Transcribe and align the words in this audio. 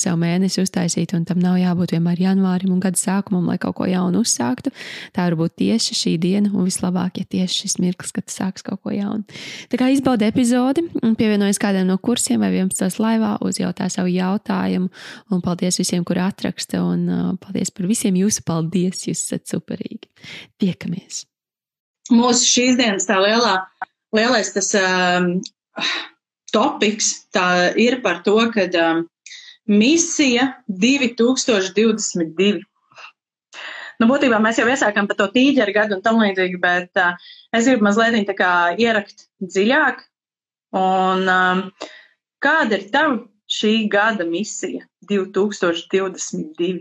sev 0.00 0.16
mēnesi 0.20 0.62
uztaisīt, 0.62 1.14
un 1.16 1.24
tam 1.28 1.40
nav 1.42 1.58
jābūt 1.60 1.94
vienmēr 1.96 2.20
janvārim 2.22 2.72
un 2.74 2.80
gada 2.82 2.98
sākumam, 3.00 3.48
lai 3.50 3.58
kaut 3.62 3.76
ko 3.78 3.88
jaunu 3.88 4.22
uzsāktu. 4.24 4.72
Tā 5.16 5.26
var 5.28 5.36
būt 5.40 5.56
tieši 5.62 5.96
šī 5.98 6.14
diena, 6.22 6.52
un 6.52 6.68
vislabāk, 6.68 7.20
ja 7.20 7.28
tieši 7.36 7.64
šis 7.64 7.78
mirklis, 7.82 8.14
kad 8.16 8.32
sāks 8.32 8.66
kaut 8.66 8.82
ko 8.84 8.94
jaunu. 8.94 9.26
Tā 9.72 9.80
kā 9.80 9.90
izbaudi 9.92 10.28
epizodi, 10.28 10.84
pievienojas 11.18 11.60
kādam 11.62 11.90
no 11.90 11.98
kursiem 12.02 12.42
vai 12.44 12.52
11. 12.54 13.00
laivā, 13.02 13.34
uzjautā 13.44 13.88
savu 13.92 14.12
jautājumu, 14.12 14.90
un 15.32 15.44
paldies 15.44 15.80
visiem, 15.82 16.06
kuri 16.08 16.24
atraksta, 16.24 16.82
un 16.84 17.04
uh, 17.08 17.28
paldies 17.42 17.72
par 17.74 17.90
visiem 17.90 18.16
jūsu 18.20 18.46
paldies, 18.48 19.06
jūs 19.08 19.26
esat 19.26 19.48
superīgi. 19.52 20.10
Tiekamies! 20.62 21.26
Mūsu 22.12 22.48
šīs 22.48 22.78
dienas 22.80 23.06
tā 23.06 23.20
lielā, 23.22 23.60
lielais 24.16 24.50
tas 24.52 24.72
um, 24.78 25.36
topiks 26.52 27.12
tā 27.34 27.72
ir 27.80 28.00
par 28.04 28.22
to, 28.26 28.36
ka 28.54 28.66
um, 28.82 29.04
Misija 29.70 30.48
2022. 30.66 32.62
Nu, 34.00 34.08
būtībā 34.10 34.40
mēs 34.42 34.58
jau 34.58 34.66
iesākām 34.66 35.06
par 35.06 35.18
to 35.20 35.28
tīģeru 35.30 35.74
gadu 35.76 35.98
un 35.98 36.02
tam 36.02 36.18
līdzīgi, 36.18 36.58
bet 36.62 36.98
uh, 36.98 37.12
es 37.54 37.68
gribu 37.68 37.86
mazliet 37.86 38.26
tā 38.26 38.34
kā 38.34 38.52
ierakt 38.80 39.28
dziļāk. 39.38 40.02
Un 40.74 41.28
um, 41.28 41.60
kāda 42.42 42.80
ir 42.80 42.88
tava 42.90 43.20
šī 43.52 43.74
gada 43.92 44.26
misija 44.26 44.82
2022? 45.10 46.80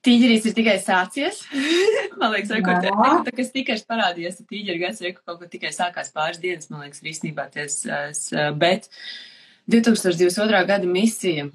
Tīģeris 0.00 0.46
ir 0.48 0.54
tikai 0.56 0.78
sācies. 0.80 1.42
man 2.20 2.32
liekas, 2.34 2.54
rekord, 2.56 2.86
tā, 2.88 3.32
kas 3.36 3.52
tikai 3.54 3.76
parādījās, 3.86 4.38
tad 4.40 4.48
tīģeri 4.50 4.80
gads 4.80 5.02
rekord 5.04 5.26
kaut 5.28 5.42
ko 5.42 5.50
tikai 5.52 5.74
sākās 5.76 6.10
pāris 6.14 6.40
dienas, 6.42 6.70
man 6.72 6.86
liekas, 6.86 7.04
īstenībā 7.04 7.50
ties, 7.52 7.82
bet 8.58 8.88
2022. 9.70 10.66
gada 10.68 10.88
misija. 10.88 11.48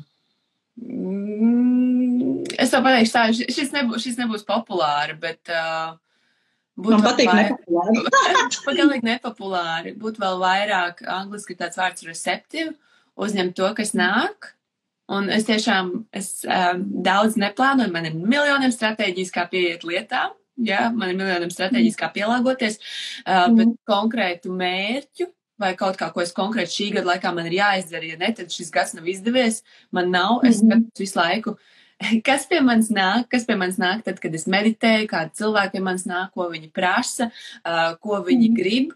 Mm, 0.76 2.44
es 2.60 2.72
to 2.72 2.82
pateikšu 2.84 3.14
tā, 3.16 3.28
šis 3.36 3.72
nebūs, 3.76 4.04
šis 4.06 4.20
nebūs 4.24 4.48
populāri, 4.48 5.18
bet. 5.20 5.44
Uh, 5.52 5.96
Būtu 6.76 6.98
Man 6.98 7.06
patīk 7.06 7.30
nepopulāri. 7.32 8.02
Pagalīgi 8.68 9.08
nepopulāri. 9.08 9.94
Būtu 9.96 10.20
vēl 10.20 10.42
vairāk, 10.42 11.06
angliski 11.08 11.56
tāds 11.56 11.80
vārds 11.80 12.04
receptīvi, 12.04 12.74
uzņemt 13.16 13.56
to, 13.56 13.70
kas 13.78 13.94
nāk. 13.96 14.50
Un 15.16 15.30
es 15.32 15.46
tiešām, 15.48 15.94
es 16.18 16.42
um, 16.50 16.82
daudz 17.06 17.38
neplānoju, 17.40 17.94
man 17.94 18.10
ir 18.10 18.18
miljoniem 18.18 18.74
stratēģijas, 18.76 19.32
kā 19.32 19.46
pieiet 19.52 19.86
lietām. 19.88 20.34
Jā, 20.68 20.90
man 20.92 21.14
ir 21.14 21.20
miljoniem 21.20 21.52
stratēģijas, 21.54 21.98
kā 22.00 22.10
pielāgoties, 22.16 22.82
uh, 22.82 23.46
mm. 23.46 23.58
bet 23.62 23.74
konkrētu 23.88 24.52
mērķu 24.56 25.30
vai 25.62 25.72
kaut 25.80 25.98
kā, 26.00 26.10
ko 26.14 26.24
es 26.24 26.34
konkrēti 26.36 26.74
šī 26.74 26.90
gada 26.98 27.14
laikā 27.14 27.32
man 27.36 27.48
ir 27.50 27.58
jāizdara, 27.60 28.12
ja 28.12 28.20
ne, 28.20 28.32
tad 28.36 28.52
šis 28.52 28.72
gads 28.74 28.96
nav 28.98 29.08
izdevies, 29.12 29.62
man 29.96 30.12
nav, 30.12 30.44
es 30.44 30.62
mm 30.64 30.72
-hmm. 30.72 30.86
visu 31.00 31.20
laiku. 31.20 31.58
Kas 32.28 32.46
pie 32.46 32.60
manis 32.62 32.90
nāk, 32.92 33.30
kas 33.30 33.46
pie 33.46 33.56
manis 33.56 33.78
nāk, 33.78 34.04
tad, 34.04 34.20
kad 34.20 34.36
es 34.36 34.46
meditēju, 34.48 35.08
kādi 35.08 35.32
cilvēki 35.40 35.72
pie 35.72 35.80
manis 35.80 36.04
nāk, 36.06 36.34
ko 36.34 36.50
viņi 36.52 36.72
prasa, 36.72 37.30
uh, 37.64 37.96
ko 38.02 38.20
viņi 38.20 38.50
mm. 38.50 38.56
grib, 38.56 38.92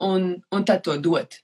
un, 0.00 0.42
un 0.50 0.64
tad 0.64 0.82
to 0.82 0.96
dot. 0.96 1.38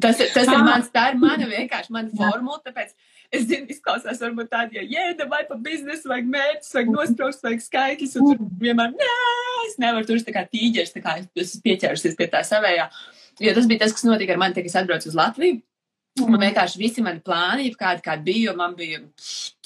Tas, 0.00 0.16
tas 0.16 0.48
ir 0.48 0.58
mans, 0.58 0.90
tā 0.90 1.12
ir 1.12 1.16
mana 1.20 1.46
vienkārši 1.46 1.90
mana 1.90 2.10
formula, 2.16 2.58
tāpēc 2.64 2.90
es 3.30 3.46
zinu, 3.46 3.66
izklausās 3.68 4.20
varbūt 4.20 4.50
tādi, 4.50 4.80
ja 4.80 4.82
jēda 4.82 5.28
vai 5.28 5.44
pa 5.48 5.54
biznesu, 5.54 6.08
vajag 6.08 6.26
mērķis, 6.26 6.74
vajag 6.74 6.90
nospraust, 6.90 7.42
vajag 7.42 7.62
skaitļus, 7.62 8.16
un 8.16 8.28
tur 8.32 8.38
vienmēr, 8.58 8.90
nē, 8.98 9.16
es 9.68 9.78
nevaru. 9.78 10.06
Tur 10.06 10.16
tā 10.26 10.32
kā 10.32 10.46
tīģers, 10.48 10.94
tā 10.96 11.02
kā 11.04 11.18
es 11.36 11.60
pieķērusies 11.62 12.16
pie 12.16 12.26
tā 12.32 12.42
savējā. 12.42 12.88
Uh, 12.88 13.21
Jo 13.40 13.54
tas 13.56 13.68
bija 13.70 13.84
tas, 13.84 13.94
kas 13.96 14.04
notika 14.04 14.34
ar 14.34 14.40
mani, 14.42 14.56
kad 14.56 14.66
es 14.68 14.76
atbraucu 14.76 15.08
uz 15.08 15.16
Latviju. 15.18 15.60
Mm. 16.20 16.28
Man 16.28 16.42
vienkārši 16.42 16.80
visi 16.80 17.00
mani 17.04 17.22
plāni, 17.24 17.70
kādi, 17.78 18.02
kādi 18.04 18.26
bija, 18.26 18.50
jo 18.50 18.56
man 18.58 18.74
bija 18.76 18.98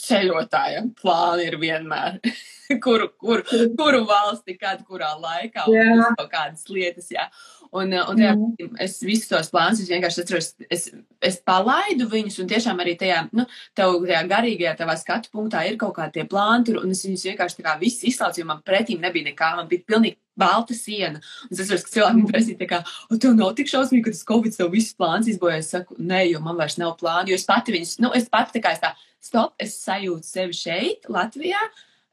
ceļotājiem 0.07 0.93
plāni 1.01 1.49
ir 1.49 1.57
vienmēr. 1.59 2.21
kuru, 2.85 3.09
kuru, 3.19 3.43
kuru 3.79 4.05
valsti, 4.07 4.55
kad, 4.61 4.85
kurā 4.87 5.13
laikā, 5.19 5.67
un 5.71 5.75
yeah. 5.75 6.15
kādas 6.31 6.69
lietas, 6.71 7.11
jā. 7.15 7.27
Un, 7.77 7.93
un 7.93 8.21
jā, 8.23 8.33
mm. 8.33 8.77
es 8.83 8.99
visus 9.05 9.29
tos 9.31 9.51
plānus, 9.53 9.83
es 9.83 9.91
vienkārši 9.93 10.23
atceros, 10.23 10.53
es, 10.73 10.87
es 11.25 11.39
palaidu 11.45 12.07
viņus, 12.13 12.39
un 12.43 12.51
tiešām 12.51 12.81
arī 12.83 12.95
tajā, 13.01 13.25
nu, 13.37 13.45
tev 13.77 13.99
tajā 14.07 14.23
garīgajā 14.31 14.77
tavā 14.79 14.95
skatu 15.01 15.33
punktā 15.35 15.65
ir 15.69 15.77
kaut 15.81 15.97
kādi 15.99 16.19
tie 16.19 16.27
plāni 16.31 16.69
tur, 16.69 16.81
un 16.83 16.95
es 16.95 17.03
viņus 17.05 17.27
vienkārši 17.31 17.59
tā 17.59 17.67
kā 17.67 17.75
viss 17.81 18.07
izslaucu, 18.09 18.41
jo 18.41 18.49
man 18.49 18.63
pretīm 18.67 19.03
nebija 19.05 19.29
nekā, 19.29 19.51
man 19.59 19.69
bija 19.71 19.85
pilnīgi 19.89 20.17
balta 20.37 20.77
siena. 20.77 21.21
Un 21.49 21.53
es 21.55 21.61
saprotu, 21.63 21.87
ka 21.87 21.95
cilvēki 21.95 22.25
prasīja, 22.31 22.61
tā 22.61 22.71
kā, 22.71 22.81
o, 23.09 23.19
tev 23.21 23.37
nav 23.37 23.55
tik 23.59 23.71
šausmīgi, 23.73 24.05
ka 24.07 24.15
tas 24.15 24.25
Covid 24.29 24.57
tev 24.57 24.73
visus 24.75 24.97
plāns 24.99 25.31
izboja. 25.33 25.61
Es 25.63 25.73
saku, 25.73 25.97
nē, 25.99 26.27
jo 26.31 26.43
man 26.45 26.59
vairs 26.61 26.79
nav 26.81 26.97
plānu, 27.01 27.33
jo 27.33 27.41
es 27.41 27.47
pati 27.49 27.75
viņus, 27.77 27.97
nu, 28.05 28.13
es 28.17 28.29
pati 28.33 28.59
tā 28.59 28.65
kā 28.65 28.75
es 28.77 28.83
tā, 28.85 28.93
stop, 29.25 29.57
es 29.63 29.79
sajūtu 29.83 30.29
sevi 30.29 30.57
šeit, 30.57 31.09
Latvijā, 31.13 31.61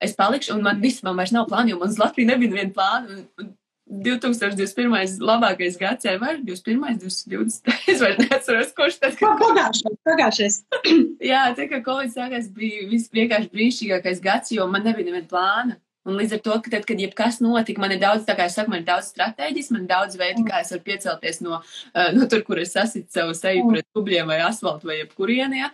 es 0.04 0.16
palikšu, 0.20 0.56
un 0.56 0.64
man 0.66 0.80
viss, 0.84 1.04
man 1.06 1.20
vairs 1.20 1.36
nav 1.36 1.50
plānu, 1.52 1.74
jo 1.74 1.82
man 1.84 1.92
uz 1.92 2.00
Latviju 2.02 2.32
nebija 2.32 2.56
neviena 2.56 2.76
plāna. 2.76 3.12
Un, 3.12 3.28
un 3.44 3.52
2021. 4.02 5.22
labākais 5.24 5.78
gads, 5.80 6.08
vai 6.22 6.34
21. 6.42 6.98
2020. 7.04 7.72
Es 7.92 8.02
vairs 8.02 8.20
neatceros, 8.22 8.74
kurš 8.78 9.00
tas 9.02 9.16
ir. 9.18 9.38
Pagājušais. 9.40 9.98
pagājušais. 10.10 10.60
Jā, 11.32 11.46
tā 11.58 11.70
kā 11.72 11.80
Covid 11.86 12.14
sākās, 12.14 12.50
bija 12.54 12.88
vienkārši 12.90 13.52
brīnišķīgākais 13.54 14.22
gads, 14.24 14.54
jo 14.56 14.68
man 14.72 14.86
nebija 14.88 15.12
neviena 15.12 15.30
plāna. 15.30 15.80
Un 16.04 16.18
līdz 16.20 16.36
ar 16.36 16.42
to, 16.44 16.56
ka 16.66 16.72
tad, 16.74 16.84
kad 16.88 17.00
jebkas 17.00 17.40
notika, 17.40 17.80
man 17.80 17.94
ir 17.96 18.02
daudz, 18.02 18.26
tā 18.28 18.36
kā 18.36 18.50
es 18.50 18.58
saku, 18.58 18.74
man 18.74 18.82
ir 18.82 18.90
daudz 18.90 19.14
stratēģijas, 19.14 19.72
man 19.72 19.86
ir 19.86 19.92
daudz 19.94 20.18
veidu, 20.20 20.44
kā 20.50 20.60
es 20.60 20.74
varu 20.74 20.84
piecelties 20.90 21.40
no, 21.46 21.62
uh, 21.62 22.10
no 22.12 22.28
tur, 22.32 22.44
kur 22.44 22.60
es 22.60 22.76
sasitu 22.76 23.08
savu 23.16 23.38
seju 23.38 23.70
pret 23.70 23.88
dubļiem 23.96 24.28
vai 24.34 24.42
asfaltu 24.44 24.92
vai 24.92 25.00
jebkurienē. 25.00 25.70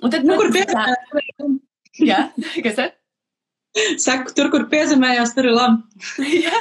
Un 0.00 0.14
tad, 0.14 0.24
nu, 0.24 0.38
kur 0.40 0.48
pie... 0.54 0.64
Jā, 2.00 2.30
kas 2.64 2.80
tad? 2.80 2.96
Saku, 3.98 4.30
tur, 4.36 4.50
kur 4.52 4.68
piezemējās, 4.70 5.32
tur 5.34 5.48
ir 5.50 5.56
labi. 5.56 6.04
jā, 6.46 6.60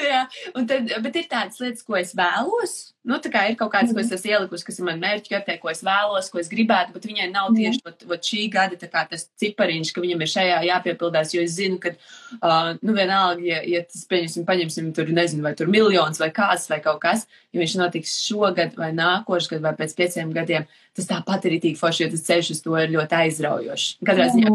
jā. 0.00 0.22
Tad, 0.56 0.94
bet 1.04 1.18
ir 1.20 1.26
tādas 1.28 1.60
lietas, 1.60 1.84
ko 1.84 1.98
es 2.00 2.14
vēlos. 2.16 2.78
Nu, 3.06 3.16
tā 3.22 3.30
kā 3.30 3.44
ir 3.46 3.54
kaut 3.56 3.70
kāds, 3.72 3.92
ko 3.94 4.02
es 4.02 4.10
esmu 4.12 4.32
ielikusi, 4.32 4.64
kas 4.66 4.80
ir 4.80 4.86
man 4.88 4.98
mērķi 5.00 5.30
kartē, 5.32 5.54
ko 5.62 5.70
es 5.70 5.80
vēlos, 5.86 6.28
ko 6.32 6.40
es 6.42 6.50
gribētu, 6.50 6.92
bet 6.96 7.06
viņai 7.06 7.28
nav 7.30 7.52
tieši 7.54 7.80
vat, 7.86 8.02
vat 8.10 8.26
šī 8.26 8.48
gada 8.52 8.76
kā, 8.80 9.04
tas 9.12 9.28
cipariņš, 9.40 9.92
ka 9.94 10.02
viņam 10.02 10.24
ir 10.24 10.32
šajā 10.32 10.56
jāpiepildās, 10.66 11.32
jo 11.36 11.44
es 11.46 11.54
zinu, 11.56 11.78
ka, 11.80 11.94
uh, 12.40 12.72
nu, 12.82 12.96
vienalga, 12.96 13.44
ja, 13.46 13.60
ja 13.70 13.84
tas, 13.86 14.02
pieņemsim, 14.10 14.44
paņemsim 14.48 14.90
tur, 14.96 15.12
nezinu, 15.14 15.46
vai 15.46 15.54
tur 15.56 15.70
miljons 15.70 16.18
vai 16.20 16.28
kāds 16.34 16.66
vai 16.72 16.80
kaut 16.84 16.98
kas, 17.04 17.24
ja 17.54 17.62
viņš 17.62 17.78
notiks 17.80 18.18
šogad 18.26 18.74
vai 18.76 18.90
nākošgad 18.98 19.62
vai 19.64 19.72
pēc 19.78 19.94
pieciem 20.02 20.34
gadiem, 20.34 20.66
tas 20.98 21.08
tāpat 21.08 21.46
ir 21.46 21.60
itīgi 21.60 21.78
forši, 21.80 22.04
jo 22.04 22.12
tas 22.16 22.26
ceļš 22.28 22.52
uz 22.56 22.66
to 22.66 22.76
ir 22.82 22.92
ļoti 22.98 23.22
aizraujošs. 23.22 23.88
Katrā 24.04 24.28
ziņā 24.34 24.52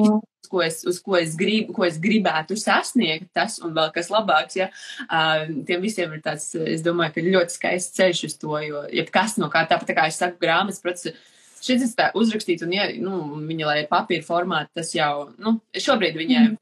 ko 0.54 0.62
es, 0.62 0.81
uz 0.86 1.00
ko 1.01 1.18
es, 1.18 1.34
gribu, 1.39 1.74
ko 1.74 1.86
es 1.88 1.98
gribētu 2.01 2.57
sasniegt, 2.60 3.31
tas 3.36 3.57
un 3.63 3.74
vēl 3.75 3.89
kas 3.96 4.12
labāks, 4.13 4.57
ja 4.60 4.69
uh, 4.69 5.48
tiem 5.68 5.81
visiem 5.84 6.13
ir 6.13 6.22
tāds, 6.25 6.51
es 6.54 6.84
domāju, 6.86 7.16
ka 7.16 7.25
ļoti 7.25 7.57
skaists 7.57 7.98
ceļš 7.98 8.24
uz 8.30 8.38
to, 8.44 8.57
jo 8.63 8.84
jebkas 8.92 9.38
no 9.42 9.50
kā 9.54 9.63
tāpat, 9.69 9.90
tā 9.90 9.98
kā 9.98 10.10
es 10.12 10.19
saku, 10.22 10.42
grāmatas 10.44 10.84
procesa. 10.84 11.16
Šis 11.63 11.86
ir 11.86 11.92
tā 11.95 12.10
uzrakstīts, 12.19 12.66
un, 12.66 12.74
ja, 12.75 12.90
nu, 13.00 13.22
viņa, 13.48 13.68
lai 13.69 13.84
papīra 13.88 14.25
formāta, 14.28 14.81
tas 14.81 14.92
jau, 14.92 15.30
nu, 15.40 15.56
šobrīd 15.80 16.19
viņai, 16.19 16.42
mm. 16.50 16.57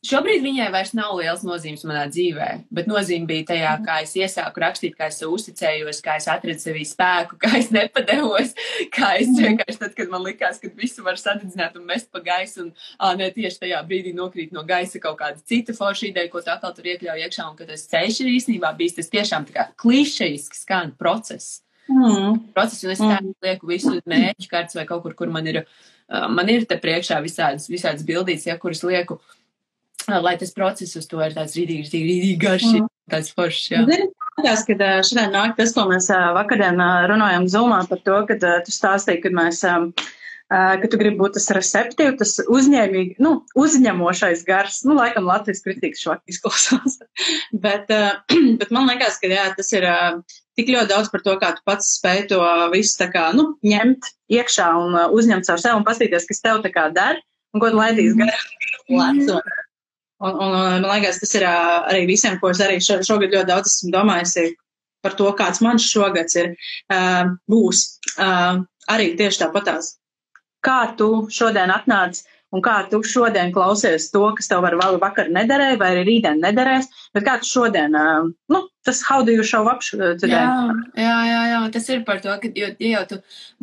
Šobrīd 0.00 0.40
viņai 0.40 0.70
vairs 0.72 0.94
nav 0.96 1.10
liels 1.18 1.42
nozīmes 1.44 1.82
manā 1.84 2.06
dzīvē, 2.08 2.46
bet 2.72 2.86
nozīme 2.88 3.26
bija 3.28 3.44
tajā, 3.50 3.72
kā 3.84 3.98
es 4.00 4.14
iesāku 4.16 4.62
rakstīt, 4.62 4.94
kā 4.96 5.10
es 5.12 5.18
uzticējos, 5.26 5.98
kā 6.00 6.14
es 6.16 6.28
atradu 6.32 6.56
sevī 6.62 6.86
spēku, 6.88 7.36
kā 7.42 7.50
es 7.58 7.68
nepadevos, 7.74 8.54
kā 8.96 9.10
es 9.18 9.28
Mhm. 9.28 9.42
vienkārši 9.44 9.78
tad, 9.82 9.92
kad 9.98 10.08
man 10.08 10.24
likās, 10.24 10.56
ka 10.62 10.70
visu 10.74 11.04
var 11.04 11.20
sadedzināt 11.20 11.76
un 11.76 11.84
mest 11.84 12.08
pa 12.10 12.22
gaisu, 12.24 12.62
un 12.62 12.72
ā, 12.98 13.12
ne, 13.18 13.28
tieši 13.30 13.60
tajā 13.60 13.80
brīdī 13.84 14.14
nokrīt 14.16 14.52
no 14.56 14.62
gaisa 14.64 14.98
kaut 14.98 15.18
kāda 15.18 15.36
cita 15.44 15.74
forša 15.76 16.08
ideja, 16.08 16.30
ko 16.30 16.40
tu 16.40 16.48
atkal 16.50 16.72
tur 16.72 16.88
iekļauj 16.88 17.20
iekšā, 17.26 17.50
un 17.50 17.56
ka 17.56 17.66
tas 17.68 17.84
ceļš 17.92 18.20
ir 18.24 18.32
īstenībā 18.38 18.72
bijis 18.78 18.96
tas 18.96 19.12
tiešām 19.12 19.44
tā 19.50 19.52
kā 19.52 19.66
klišejiski 19.76 20.56
skan 20.62 20.94
process. 20.96 21.60
Mm. 21.90 22.54
Process, 22.54 22.84
un 22.84 22.90
es 22.90 23.02
tā 23.04 23.18
lieku 23.44 23.68
visu 23.68 24.00
mērķu 24.06 24.48
kārtas 24.48 24.80
vai 24.80 24.86
kaut 24.86 25.02
kur, 25.02 25.12
kur 25.12 25.26
man 25.28 25.46
ir, 25.46 25.66
man 26.08 26.48
ir 26.48 26.64
te 26.64 26.78
priekšā 26.80 27.20
visādas, 27.20 27.68
visādas 27.68 28.06
bildītas, 28.06 28.46
ja, 28.46 28.56
kuras 28.56 28.80
lieku, 28.86 29.18
uh, 29.18 29.39
lai 30.08 30.36
tas 30.38 30.54
process 30.56 30.96
uz 30.96 31.06
to 31.10 31.20
ir 31.24 31.34
tāds 31.36 31.56
rīdīgi, 31.58 31.90
rīdīgi 31.92 32.38
garš, 32.40 32.64
Mm. 32.70 32.88
tāds 33.10 33.34
foršs, 33.34 33.70
jā. 33.72 33.84
Zini, 33.88 34.08
Likās, 34.38 34.64
ka 34.64 34.72
ā, 34.72 35.02
šodien 35.04 35.34
nāk 35.34 35.56
tas, 35.58 35.74
ko 35.74 35.84
mēs 35.90 36.08
ā, 36.08 36.20
runājam 37.10 37.48
Zoomā 37.50 37.82
par 37.88 37.98
to, 37.98 38.26
ka 38.26 38.38
tu 38.64 38.72
stāstīji, 38.72 39.22
kad 39.22 39.32
mēs, 39.36 39.60
ka 40.48 40.90
tu 40.90 40.96
gribi 40.96 41.18
būt 41.18 41.34
tas 41.36 41.50
receptīvs, 41.50 42.18
tas 42.18 42.32
uzņēmīgi, 42.48 43.18
nu, 43.20 43.44
uzņemošais 43.54 44.44
gars, 44.46 44.82
nu, 44.86 44.96
laikam 44.96 45.28
Latvijas 45.28 45.62
kritikas 45.62 46.00
švaki 46.00 46.32
izklausās. 46.32 46.98
bet, 47.66 47.90
bet 48.60 48.70
man 48.70 48.88
liekas, 48.88 49.18
ka 49.20 49.28
jā, 49.28 49.50
tas 49.56 49.72
ir 49.76 49.86
tik 50.56 50.72
ļoti 50.72 50.88
daudz 50.88 51.10
par 51.12 51.24
to, 51.26 51.36
kā 51.42 51.52
tu 51.56 51.66
pats 51.66 51.96
spēj 51.98 52.28
to 52.32 52.40
visu 52.72 52.96
tā 53.02 53.10
kā, 53.12 53.30
nu, 53.36 53.58
ņemt 53.66 54.08
iekšā 54.30 54.70
un 54.80 54.96
uzņemt 55.10 55.46
caur 55.50 55.60
sevi 55.60 55.76
un 55.76 55.86
pastīties, 55.86 56.28
kas 56.30 56.40
tev 56.46 56.62
tā 56.64 56.72
kā 56.72 56.88
der 56.94 57.20
un 57.54 57.60
ko 57.62 57.70
tu 57.70 57.76
laidīs 57.82 58.16
garām. 58.18 58.46
Un, 58.90 59.26
un, 60.20 60.34
un 60.36 60.56
man 60.56 60.88
liekas, 60.88 61.20
tas 61.22 61.36
ir 61.38 61.46
ā, 61.48 61.54
arī 61.90 62.06
visiem, 62.10 62.38
ko 62.40 62.52
es 62.52 62.60
arī 62.64 62.80
šo, 62.84 63.00
šogad 63.06 63.32
ļoti 63.34 63.50
daudz 63.50 63.72
esmu 63.72 63.92
domājusi 63.94 64.50
par 65.04 65.16
to, 65.16 65.30
kāds 65.36 65.62
mans 65.64 65.86
šogads 65.88 66.36
ir, 66.36 66.52
uh, 66.92 67.32
būs. 67.50 67.86
Arī 68.90 69.14
tieši 69.16 69.44
tāpatās. 69.44 69.94
Kā 70.66 70.92
tu 70.98 71.26
šodien 71.32 71.72
atnāc 71.72 72.20
un 72.52 72.62
kā 72.64 72.80
tu 72.90 73.00
šodien 73.06 73.52
klausies 73.54 74.10
to, 74.12 74.24
kas 74.36 74.50
tev 74.50 74.64
var 74.66 74.76
vēl 74.80 74.98
vakar 75.00 75.30
nederēja, 75.32 75.78
vai 75.80 75.92
arī 75.94 76.02
rītdien 76.08 76.42
nederēs, 76.42 76.90
bet 77.14 77.26
kā 77.26 77.38
tu 77.40 77.48
šodien, 77.48 77.94
nu, 77.94 78.62
tas 78.82 79.02
how 79.02 79.22
do 79.22 79.32
you 79.32 79.44
show 79.44 79.68
up 79.68 79.80
today? 79.80 80.32
Jā, 80.32 80.72
jā, 80.96 81.16
jā, 81.28 81.40
jā, 81.52 81.60
tas 81.74 81.88
ir 81.92 82.04
par 82.06 82.20
to, 82.24 82.32
ka, 82.40 82.50
jo, 82.56 82.70
ja 82.80 82.90
jau 82.94 83.02
tu 83.10 83.18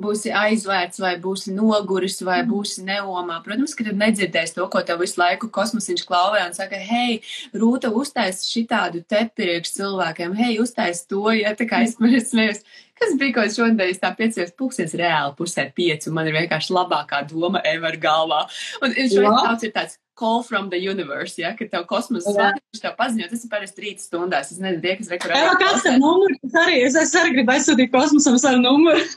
būsi 0.08 0.34
aizvērts 0.36 1.02
vai 1.02 1.16
būsi 1.22 1.54
noguris 1.58 2.22
vai 2.26 2.44
būsi 2.48 2.86
neomā, 2.86 3.40
protams, 3.46 3.74
ka 3.78 3.88
tu 3.88 3.96
nedzirdēsi 3.98 4.58
to, 4.58 4.68
ko 4.72 4.84
tev 4.86 5.02
visu 5.02 5.22
laiku 5.22 5.50
kosmosiņš 5.54 6.06
klauvē 6.08 6.46
un 6.48 6.58
saka, 6.58 6.78
hei, 6.78 7.22
Rūta 7.58 7.90
uztais 7.94 8.44
šitādu 8.46 9.04
te 9.10 9.26
priekš 9.34 9.74
cilvēkiem, 9.80 10.36
hei, 10.38 10.58
uztais 10.62 11.06
to, 11.10 11.26
ja 11.34 11.56
tā 11.58 11.66
kā 11.70 11.82
es 11.86 11.98
man 12.02 12.14
smējos, 12.22 12.62
kas 12.98 13.16
bija, 13.18 13.36
ko 13.36 13.46
es 13.46 13.58
šodien 13.58 13.82
es 13.88 14.02
tā 14.02 14.14
piecījos 14.18 14.54
pulkstens 14.58 14.96
reāli 14.98 15.36
pusē 15.38 15.70
pieci, 15.74 16.10
un 16.10 16.18
man 16.18 16.30
ir 16.30 16.38
vienkārši 16.38 16.76
labākā 16.78 17.24
doma 17.30 17.62
ever 17.66 17.98
galvā. 18.02 18.46
Un 18.82 18.94
šodien 18.94 19.42
tāds 19.42 19.66
ir 19.66 19.74
tāds 19.76 19.98
call 20.18 20.42
from 20.44 20.70
the 20.70 20.80
universe, 20.82 21.38
ja, 21.38 21.54
ka 21.56 21.68
tev 21.70 21.86
kosmos 21.90 22.26
Jā. 22.26 22.34
zvana, 22.34 22.62
viņš 22.74 22.82
tev 22.84 22.96
paziņo, 22.98 23.28
tas 23.32 23.44
ir 23.46 23.52
parasti 23.52 23.84
rīt 23.86 24.02
stundās, 24.02 24.50
es 24.52 24.60
nezinu, 24.62 24.82
tie, 24.84 24.96
kas 25.00 25.12
rekurē. 25.14 25.38
Jā, 25.38 25.54
kāds 25.62 25.86
ir 25.86 26.00
numurs? 26.02 26.40
Es 26.48 26.58
arī, 26.64 26.78
es, 26.88 26.98
es 27.04 27.14
arī 27.22 27.36
gribu 27.36 27.54
aizsūtīt 27.54 27.94
kosmosam 27.94 28.40
savu 28.42 28.64
numuru. 28.66 29.06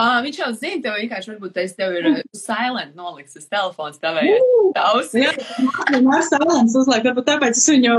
Ah, 0.00 0.16
viņš 0.24 0.38
jau 0.40 0.48
zina, 0.58 0.80
tev 0.82 0.96
vienkārši 0.98 1.30
varbūt 1.30 1.52
tas 1.54 1.74
tev 1.78 1.92
ir 1.94 2.06
uh, 2.08 2.16
silent 2.34 2.96
nolikts 2.98 3.36
tas 3.36 3.44
telefons 3.46 4.00
tavējā 4.02 4.40
ausī. 4.80 5.22
Jā, 5.22 5.34
man 5.92 6.16
ir 6.18 6.24
silence 6.26 6.74
uzliek, 6.80 7.04
varbūt 7.06 7.28
tāpēc 7.28 7.60
es 7.60 7.68
viņu, 7.70 7.94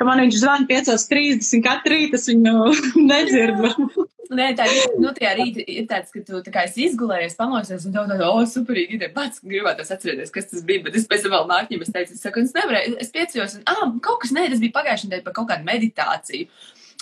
ka 0.00 0.08
man 0.08 0.22
viņš 0.24 0.38
zvana 0.40 0.64
5.30 0.70 1.64
katru 1.66 1.92
rītu, 1.92 2.16
es 2.16 2.30
viņu 2.30 2.54
nedzirdu. 3.10 4.03
Nē, 4.34 4.50
tā 4.58 4.66
ir, 4.70 4.94
nu, 5.00 5.12
tajā 5.16 5.32
rītā 5.38 5.64
ir 5.70 5.88
tāds, 5.90 6.12
ka 6.14 6.22
tu 6.26 6.42
tā 6.44 6.52
kā 6.54 6.66
esi 6.68 6.88
izgulējies, 6.88 7.36
pamosies, 7.38 7.86
un 7.88 7.96
tev 7.96 8.08
tāda, 8.10 8.30
o, 8.30 8.44
superīgi 8.50 8.98
ideja, 8.98 9.12
pats 9.14 9.42
gribētu 9.44 9.86
atcerēties, 9.86 10.32
kas 10.34 10.50
tas 10.52 10.64
bija, 10.66 10.84
bet 10.86 10.98
es 10.98 11.08
pēc 11.10 11.26
tam 11.26 11.36
vēl 11.36 11.50
nākņiem, 11.50 11.84
es 11.86 11.92
teicu, 11.94 12.16
es 12.16 12.24
saku, 12.24 12.44
es 12.44 12.54
nevarēju, 12.56 12.96
es 13.04 13.12
piecījos, 13.14 13.58
un, 13.60 13.66
ah, 13.70 13.84
kaut 14.04 14.22
kas, 14.24 14.34
nē, 14.36 14.48
tas 14.52 14.62
bija 14.62 14.76
pagājušajā 14.78 15.10
nedēļā 15.10 15.28
par 15.28 15.36
kaut 15.38 15.52
kādu 15.52 15.70
meditāciju. 15.70 16.50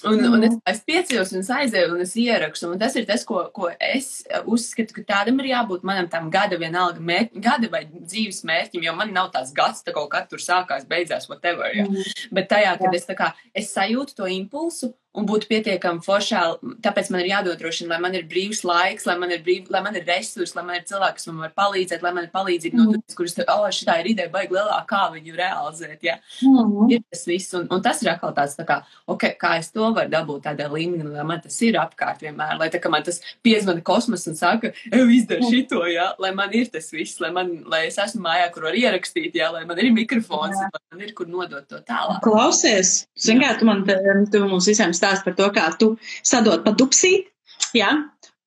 Un, 0.05 0.19
mm. 0.19 0.33
un 0.35 0.45
es, 0.47 0.55
es 0.67 0.81
piecījos 0.87 1.31
un 1.33 1.45
es 1.45 1.51
aizēju 1.53 1.93
un 1.95 2.03
es 2.03 2.15
ierakstu. 2.19 2.71
Un 2.73 2.81
tas 2.81 2.97
ir 2.99 3.07
tas, 3.07 3.23
ko, 3.27 3.45
ko 3.55 3.69
es 3.77 4.25
uzskatu, 4.51 4.97
ka 4.97 5.05
tādam 5.13 5.39
ir 5.43 5.53
jābūt 5.53 5.85
manam 5.87 6.09
tam 6.11 6.27
gada 6.33 6.59
vienalga 6.59 7.03
mērķim, 7.03 7.43
gada 7.45 7.71
vai 7.71 7.85
dzīves 7.87 8.43
mērķim, 8.49 8.83
jo 8.89 8.97
man 8.99 9.15
nav 9.15 9.31
tās 9.37 9.53
gads, 9.55 9.85
tā 9.87 9.95
kaut 9.95 10.11
kā 10.15 10.25
tur 10.27 10.43
sākās, 10.43 10.89
beidzās, 10.91 11.29
whatever. 11.31 11.71
Ja. 11.77 11.87
Bet 12.35 12.51
tajā, 12.51 12.75
kad 12.83 12.99
es 12.99 13.07
tā 13.07 13.19
kā, 13.19 13.31
es 13.55 13.71
sajūtu 13.77 14.19
to 14.19 14.31
impulsu 14.33 14.91
un 15.19 15.27
būtu 15.29 15.49
pietiekami 15.51 16.01
foršā, 16.05 16.43
tāpēc 16.85 17.11
man 17.13 17.21
ir 17.21 17.31
jādodrošina, 17.35 17.91
lai 17.93 17.99
man 18.01 18.15
ir 18.17 18.25
brīvs 18.29 18.63
laiks, 18.65 19.05
lai 19.09 19.17
man 19.21 19.33
ir, 19.35 19.43
brīv, 19.45 19.69
lai 19.73 19.83
man 19.85 19.97
ir 19.99 20.07
resursi, 20.09 20.55
lai 20.57 20.65
man 20.65 20.79
ir 20.79 20.87
cilvēki, 20.89 21.19
kas 21.19 21.29
man 21.29 21.43
var 21.45 21.53
palīdzēt, 21.59 22.05
lai 22.05 22.13
man 22.17 22.25
ir 22.29 22.33
palīdzība 22.33 22.79
no 22.79 22.87
turienes, 22.89 23.17
kuras, 23.19 23.37
oh, 23.45 23.67
šitā 23.77 23.99
ir 24.01 24.09
ideja, 24.15 24.31
baigi 24.33 24.57
lielā, 24.57 24.79
kā 24.89 25.03
viņu 25.13 25.37
realizēt. 25.37 25.99
Ja. 26.07 26.17
Mhm. 26.41 26.89
Ir 26.95 27.03
tas 27.13 27.27
viss, 27.29 27.53
un, 27.59 27.67
un 27.73 27.85
tas 27.85 28.01
ir 28.05 28.13
atkal 28.15 28.33
tāds, 28.37 28.57
tā 28.57 28.65
kā, 28.69 28.79
ok, 29.13 29.27
kā 29.41 29.53
es 29.61 29.69
to 29.75 29.91
varu 29.93 30.09
dabūt 30.13 30.47
tādā 30.49 30.71
līmenī, 30.73 31.05
lai 31.13 31.27
man 31.29 31.43
tas 31.45 31.61
ir 31.67 31.77
apkārt 31.83 32.25
vienmēr, 32.25 32.57
lai 32.63 32.71
tā 32.73 32.81
kā 32.81 32.93
man 32.93 33.05
tas 33.05 33.21
piezvana 33.45 33.85
kosmos 33.85 34.25
un 34.31 34.39
saka, 34.39 34.73
ev, 34.89 35.13
izdara 35.13 35.45
šito, 35.53 35.83
jā, 35.93 36.09
lai 36.23 36.33
man 36.39 36.57
ir 36.57 36.73
tas 36.73 36.89
viss, 36.95 37.21
lai 37.21 37.31
man, 37.37 37.53
lai 37.69 37.85
es 37.91 38.01
esmu 38.01 38.25
mājā, 38.31 38.49
kur 38.55 38.65
var 38.71 38.81
ierakstīt, 38.81 39.37
jā, 39.37 39.53
lai 39.53 39.65
man 39.69 39.77
ir 39.83 39.93
mikrofons, 39.93 40.57
Jā. 40.57 40.71
lai 40.73 40.83
man 40.95 41.05
ir, 41.05 41.13
kur 41.19 41.29
nodot 41.29 41.69
to 41.69 41.81
tālāk. 41.85 42.21
Klausies, 42.25 43.07
zini, 43.19 43.45
kā 43.45 43.59
tu 43.61 43.69
man, 43.69 43.85
te- 43.85 43.99
tu 44.33 44.41
mums 44.49 44.67
visiem 44.71 44.93
stāst 45.03 45.27
par 45.27 45.35
to, 45.43 45.51
kā 45.59 45.67
tu 45.83 45.97
sadod 46.23 46.63
pa 46.65 46.71
dupsīt, 46.79 47.27
jā? 47.75 47.91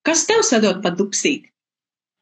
Kas 0.05 0.25
tev 0.29 0.41
sadod 0.47 0.81
pa 0.81 0.89
dupsīt? 0.95 1.51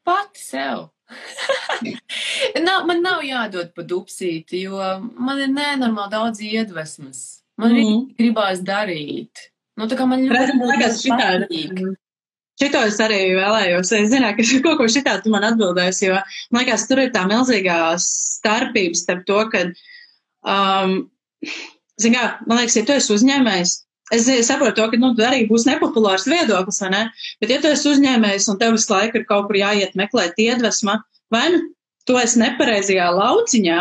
Pati 0.04 0.40
sev. 0.42 0.90
nav, 2.66 2.86
man 2.88 3.02
nav 3.04 3.22
jādod 3.24 3.72
pa 3.76 3.84
dupsīti, 3.86 4.64
jo 4.66 4.78
man 5.20 5.40
ir 5.44 5.50
nenormāli 5.52 6.12
daudz 6.14 6.40
iedvesmas. 6.44 7.20
Man 7.60 7.70
arī 7.74 7.84
Mhm. 7.84 8.00
gribās 8.18 8.62
darīt. 8.66 9.44
Nu, 9.78 9.86
tā 9.86 9.96
kā 9.98 10.06
man 10.08 10.24
Redz, 10.30 11.02
šitā 11.02 11.28
ir. 11.34 11.44
patīk. 11.46 11.96
Šito 12.60 12.80
es 12.86 12.98
arī 13.02 13.20
vēlējos. 13.34 13.90
Es 13.98 14.10
zināju, 14.12 14.36
ka 14.38 14.42
kaut 14.66 14.78
ko 14.78 14.84
šitā 14.90 15.22
tu 15.22 15.30
man 15.30 15.42
atbildēsi, 15.42 16.06
jo, 16.08 16.18
man 16.52 16.64
liekas, 16.64 16.86
tur 16.88 16.98
ir 17.02 17.10
tā 17.14 17.24
milzīgā 17.30 17.78
starpība 17.98 18.94
starp 18.98 19.24
to, 19.26 19.40
ka, 19.50 19.64
um, 20.46 21.10
zin 22.00 22.14
kā, 22.14 22.24
man 22.46 22.58
liekas, 22.62 22.76
ja 22.78 22.84
tu 22.86 22.92
esi 22.94 23.12
uzņēmējs, 23.16 23.72
es 24.14 24.48
saprotu 24.48 24.78
to, 24.78 24.88
ka, 24.92 25.00
nu, 25.00 25.12
arī 25.26 25.44
būs 25.50 25.66
nepopulārs 25.68 26.26
viedoklis, 26.30 26.80
vai 26.84 26.90
ne? 26.94 27.02
Bet 27.42 27.52
ja 27.52 27.60
tu 27.62 27.70
esi 27.72 27.90
uzņēmējs 27.92 28.48
un 28.52 28.60
tev 28.60 28.76
visu 28.76 28.92
laiku 28.92 29.20
ir 29.20 29.28
kaut 29.28 29.48
kur 29.48 29.58
jāiet 29.58 29.96
meklēt 29.98 30.40
iedvesma, 30.40 31.00
vai 31.34 31.46
nu 31.54 31.62
tu 32.08 32.18
esi 32.20 32.40
nepareizajā 32.42 33.06
lauciņā, 33.16 33.80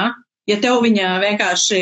ja 0.50 0.62
tev 0.64 0.80
viņa 0.84 1.18
vienkārši, 1.24 1.82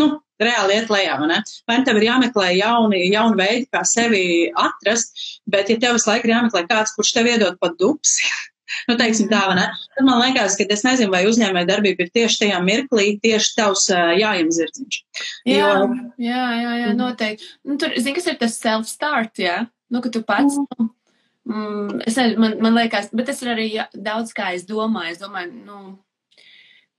nu, 0.00 0.12
reāli 0.42 0.78
iet 0.78 0.90
lejā, 0.92 1.16
vai 1.20 1.28
ne? 1.30 1.40
Vai 1.68 1.78
nu 1.80 1.86
tev 1.86 1.98
ir 2.00 2.08
jāmeklē 2.08 2.48
jauni, 2.58 3.02
jauni 3.12 3.38
veidi, 3.38 3.68
kā 3.72 3.84
sevi 3.88 4.24
atrast, 4.58 5.14
bet 5.50 5.70
ja 5.70 5.78
tev 5.80 5.96
visu 5.98 6.10
laiku 6.10 6.28
ir 6.28 6.34
jāmeklē 6.36 6.64
kāds, 6.70 6.94
kurš 6.96 7.14
tev 7.16 7.30
iedod 7.30 7.58
pat 7.62 7.76
dups, 7.80 8.18
nu, 8.88 8.96
teiksim 8.96 9.28
tā, 9.28 9.42
vai 9.48 9.56
ne? 9.58 9.66
Tad 9.96 10.04
man 10.06 10.20
liekas, 10.22 10.56
ka 10.56 10.64
es 10.70 10.84
nezinu, 10.86 11.10
vai 11.10 11.24
uzņēmē 11.26 11.66
darbība 11.68 12.06
ir 12.06 12.10
tieši 12.14 12.44
tajā 12.44 12.60
mirklī, 12.64 13.20
tieši 13.22 13.54
tavs 13.58 13.88
uh, 13.90 14.12
jājamzirdziņš. 14.18 14.98
Jā, 15.46 15.54
Jo- 15.58 15.88
jā, 16.18 16.42
jā, 16.62 16.72
jā 16.82 16.88
Mhm. 16.92 16.98
noteikti. 17.00 17.44
Nu, 17.64 17.76
tur, 17.76 17.88
zini, 17.98 18.14
kas 18.14 18.26
ir 18.26 18.34
tas 18.40 18.58
self-start, 18.60 19.34
jā? 19.38 19.68
Nu, 19.90 20.00
ka 20.00 20.08
tu 20.08 20.22
pats, 20.22 20.56
Mhm. 20.56 20.66
nu, 20.78 20.90
mm, 21.48 22.02
es 22.06 22.16
man, 22.38 22.56
man 22.60 22.74
liekas, 22.74 23.10
bet 23.12 23.26
tas 23.26 23.42
ir 23.42 23.48
arī 23.54 23.72
jā, 23.74 23.86
daudz, 23.94 24.32
kā 24.32 24.54
es 24.54 24.64
domāju. 24.64 25.10
Es 25.12 25.18
domāju, 25.18 25.52
nu, 25.66 25.98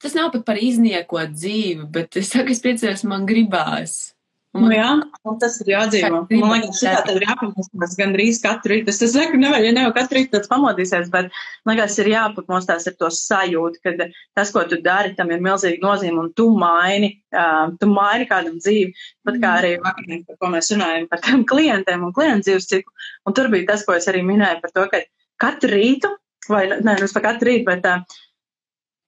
tas 0.02 0.14
nav 0.14 0.32
pat 0.32 0.46
par 0.46 0.56
izniekot 0.58 1.32
dzīvi, 1.34 1.90
bet 1.92 2.18
es 2.18 2.30
saku, 2.30 2.50
es 2.52 2.60
priecājos, 2.62 3.04
man 3.04 3.26
gribās. 3.26 4.13
Un 4.54 4.62
Nu, 4.62 4.68
man, 4.68 4.74
jā, 4.76 4.90
un 5.26 5.38
tas 5.42 5.56
ir 5.64 5.70
jādzīvo. 5.72 6.18
Man 6.30 6.52
liekas, 6.54 6.78
šitā 6.78 7.00
tev 7.08 7.16
ir 7.18 7.24
jāpamostās 7.26 7.96
gandrīz 7.98 8.40
katru 8.44 8.76
rītu. 8.76 8.92
Es, 8.94 9.00
es 9.02 9.16
saku, 9.16 9.40
nevar, 9.42 9.64
ja 9.66 9.72
ne 9.74 9.88
jau 9.88 9.94
katru 9.96 10.20
rītu 10.20 10.36
tāds 10.36 10.52
pamodīsies, 10.52 11.10
bet, 11.16 11.32
man 11.66 11.80
liekas, 11.80 11.96
ir 12.04 12.12
jāpamostās 12.12 12.86
ar 12.92 12.96
to 13.00 13.10
sajūtu, 13.18 13.82
ka 13.82 13.96
tas, 14.38 14.52
ko 14.54 14.62
tu 14.70 14.78
dari, 14.86 15.16
tam 15.18 15.34
ir 15.34 15.42
milzīga 15.42 15.82
nozīme, 15.82 16.22
un 16.22 16.30
tu 16.38 16.52
maini, 16.54 17.10
uh, 17.34 17.74
tu 17.82 17.90
maini 17.90 18.30
kādam 18.30 18.62
dzīvi. 18.62 18.94
Pat 19.26 19.42
kā 19.42 19.58
arī 19.64 19.74
vakar, 19.82 20.14
par 20.30 20.42
ko 20.46 20.54
mēs 20.54 20.70
runājam 20.76 21.10
par 21.10 21.26
tiem 21.26 21.46
klientiem 21.50 22.06
un 22.06 22.14
klientu 22.14 22.52
dzīves 22.52 22.70
ciklu. 22.70 23.10
Un 23.26 23.40
tur 23.40 23.50
bija 23.50 23.72
tas, 23.74 23.90
ko 23.90 23.98
es 23.98 24.10
arī 24.12 24.22
minēju 24.28 24.62
par 24.62 24.78
to, 24.78 24.88
ka 24.94 25.02
katru 25.42 25.74
rītu, 25.74 26.14
vai 26.54 26.68
ne, 26.70 26.82
ne 26.94 27.14
par 27.18 27.26
katru 27.32 27.50
rītu, 27.50 27.72
bet 27.74 27.90
uh, 27.90 28.20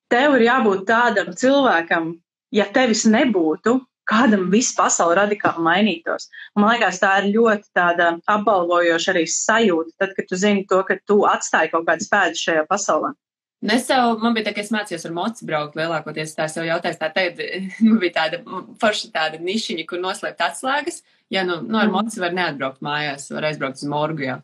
tev 0.09 0.39
ir 0.39 0.49
jābūt 0.49 0.87
tādam 0.89 1.35
cilvēkam, 1.37 2.15
ja 2.49 2.65
tevis 2.73 3.05
nebūtu, 3.05 3.83
kādam 4.09 4.47
viss 4.53 4.75
pasaule 4.77 5.17
radikāli 5.19 5.63
mainītos. 5.65 6.29
Un 6.55 6.65
man 6.65 6.75
liekas, 6.75 7.01
tā 7.01 7.11
ir 7.21 7.31
ļoti 7.35 7.71
tāda 7.75 8.11
apbalvojoša 8.31 9.13
arī 9.15 9.25
sajūta, 9.31 9.95
tad, 10.01 10.15
kad 10.17 10.29
tu 10.29 10.39
zini 10.39 10.65
to, 10.69 10.81
ka 10.87 10.99
tu 11.09 11.23
atstāji 11.29 11.73
kaut 11.73 11.87
kādas 11.89 12.11
pēdas 12.11 12.43
šajā 12.47 12.65
pasaulē. 12.69 13.13
Un 13.63 13.71
es 13.73 13.87
jau, 13.89 14.15
man 14.21 14.35
bija 14.35 14.49
tā, 14.49 14.55
ka 14.55 14.61
es 14.61 14.71
mācījos 14.73 15.07
ar 15.07 15.13
mocu 15.15 15.45
braukt 15.47 15.77
lielākoties 15.79 16.35
tā 16.37 16.45
sev 16.51 16.67
jautājums, 16.67 16.99
tā 17.01 17.09
teikt, 17.15 17.41
man 17.87 17.99
bija 18.01 18.17
tāda 18.19 18.41
forša 18.81 19.11
tāda 19.15 19.41
nišiņa, 19.41 19.85
kur 19.89 20.01
noslēpt 20.03 20.43
atslēgas. 20.49 21.01
Ja 21.33 21.41
nu, 21.41 21.55
nu 21.65 21.79
ar 21.81 21.89
mocu 21.89 22.19
var 22.21 22.35
neatbraukt 22.37 22.83
mājās, 22.85 23.31
var 23.33 23.47
aizbraukt 23.47 23.79
uz 23.79 23.87
morgu, 23.89 24.21
jā. 24.27 24.35